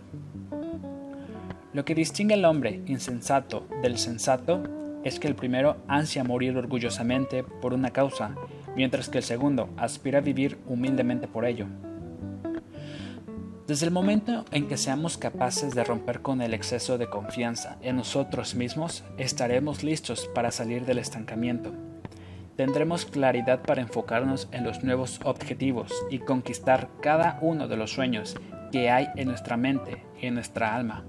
Lo 1.74 1.84
que 1.84 1.94
distingue 1.94 2.32
al 2.32 2.46
hombre 2.46 2.80
insensato 2.86 3.66
del 3.82 3.98
sensato 3.98 4.62
es 5.06 5.20
que 5.20 5.28
el 5.28 5.36
primero 5.36 5.76
ansia 5.86 6.24
morir 6.24 6.58
orgullosamente 6.58 7.44
por 7.44 7.72
una 7.72 7.90
causa, 7.90 8.34
mientras 8.74 9.08
que 9.08 9.18
el 9.18 9.24
segundo 9.24 9.68
aspira 9.76 10.18
a 10.18 10.20
vivir 10.20 10.58
humildemente 10.66 11.28
por 11.28 11.44
ello. 11.44 11.68
Desde 13.68 13.86
el 13.86 13.92
momento 13.92 14.44
en 14.50 14.66
que 14.66 14.76
seamos 14.76 15.16
capaces 15.16 15.76
de 15.76 15.84
romper 15.84 16.22
con 16.22 16.42
el 16.42 16.54
exceso 16.54 16.98
de 16.98 17.08
confianza 17.08 17.78
en 17.82 17.94
nosotros 17.94 18.56
mismos, 18.56 19.04
estaremos 19.16 19.84
listos 19.84 20.28
para 20.34 20.50
salir 20.50 20.84
del 20.84 20.98
estancamiento. 20.98 21.72
Tendremos 22.56 23.06
claridad 23.06 23.62
para 23.62 23.82
enfocarnos 23.82 24.48
en 24.50 24.64
los 24.64 24.82
nuevos 24.82 25.20
objetivos 25.22 25.92
y 26.10 26.18
conquistar 26.18 26.88
cada 27.00 27.38
uno 27.42 27.68
de 27.68 27.76
los 27.76 27.92
sueños 27.92 28.34
que 28.72 28.90
hay 28.90 29.06
en 29.14 29.28
nuestra 29.28 29.56
mente 29.56 30.04
y 30.20 30.26
en 30.26 30.34
nuestra 30.34 30.74
alma. 30.74 31.04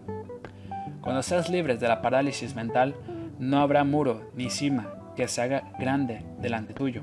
Cuando 1.02 1.24
seas 1.24 1.50
libre 1.50 1.78
de 1.78 1.88
la 1.88 2.04
parálisis 2.04 2.54
mental, 2.54 2.94
no 3.40 3.60
habrá 3.60 3.84
muro 3.84 4.30
ni 4.36 4.50
cima 4.50 4.94
que 5.16 5.28
se 5.28 5.42
haga 5.42 5.72
grande 5.80 6.24
delante 6.40 6.74
tuyo. 6.74 7.02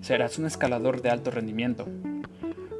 Serás 0.00 0.38
un 0.38 0.46
escalador 0.46 1.02
de 1.02 1.10
alto 1.10 1.30
rendimiento. 1.30 1.86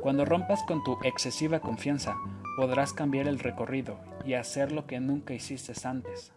Cuando 0.00 0.24
rompas 0.24 0.62
con 0.66 0.82
tu 0.82 0.96
excesiva 1.02 1.60
confianza, 1.60 2.14
podrás 2.56 2.92
cambiar 2.92 3.28
el 3.28 3.38
recorrido 3.38 3.98
y 4.24 4.34
hacer 4.34 4.72
lo 4.72 4.86
que 4.86 5.00
nunca 5.00 5.34
hiciste 5.34 5.72
antes. 5.86 6.32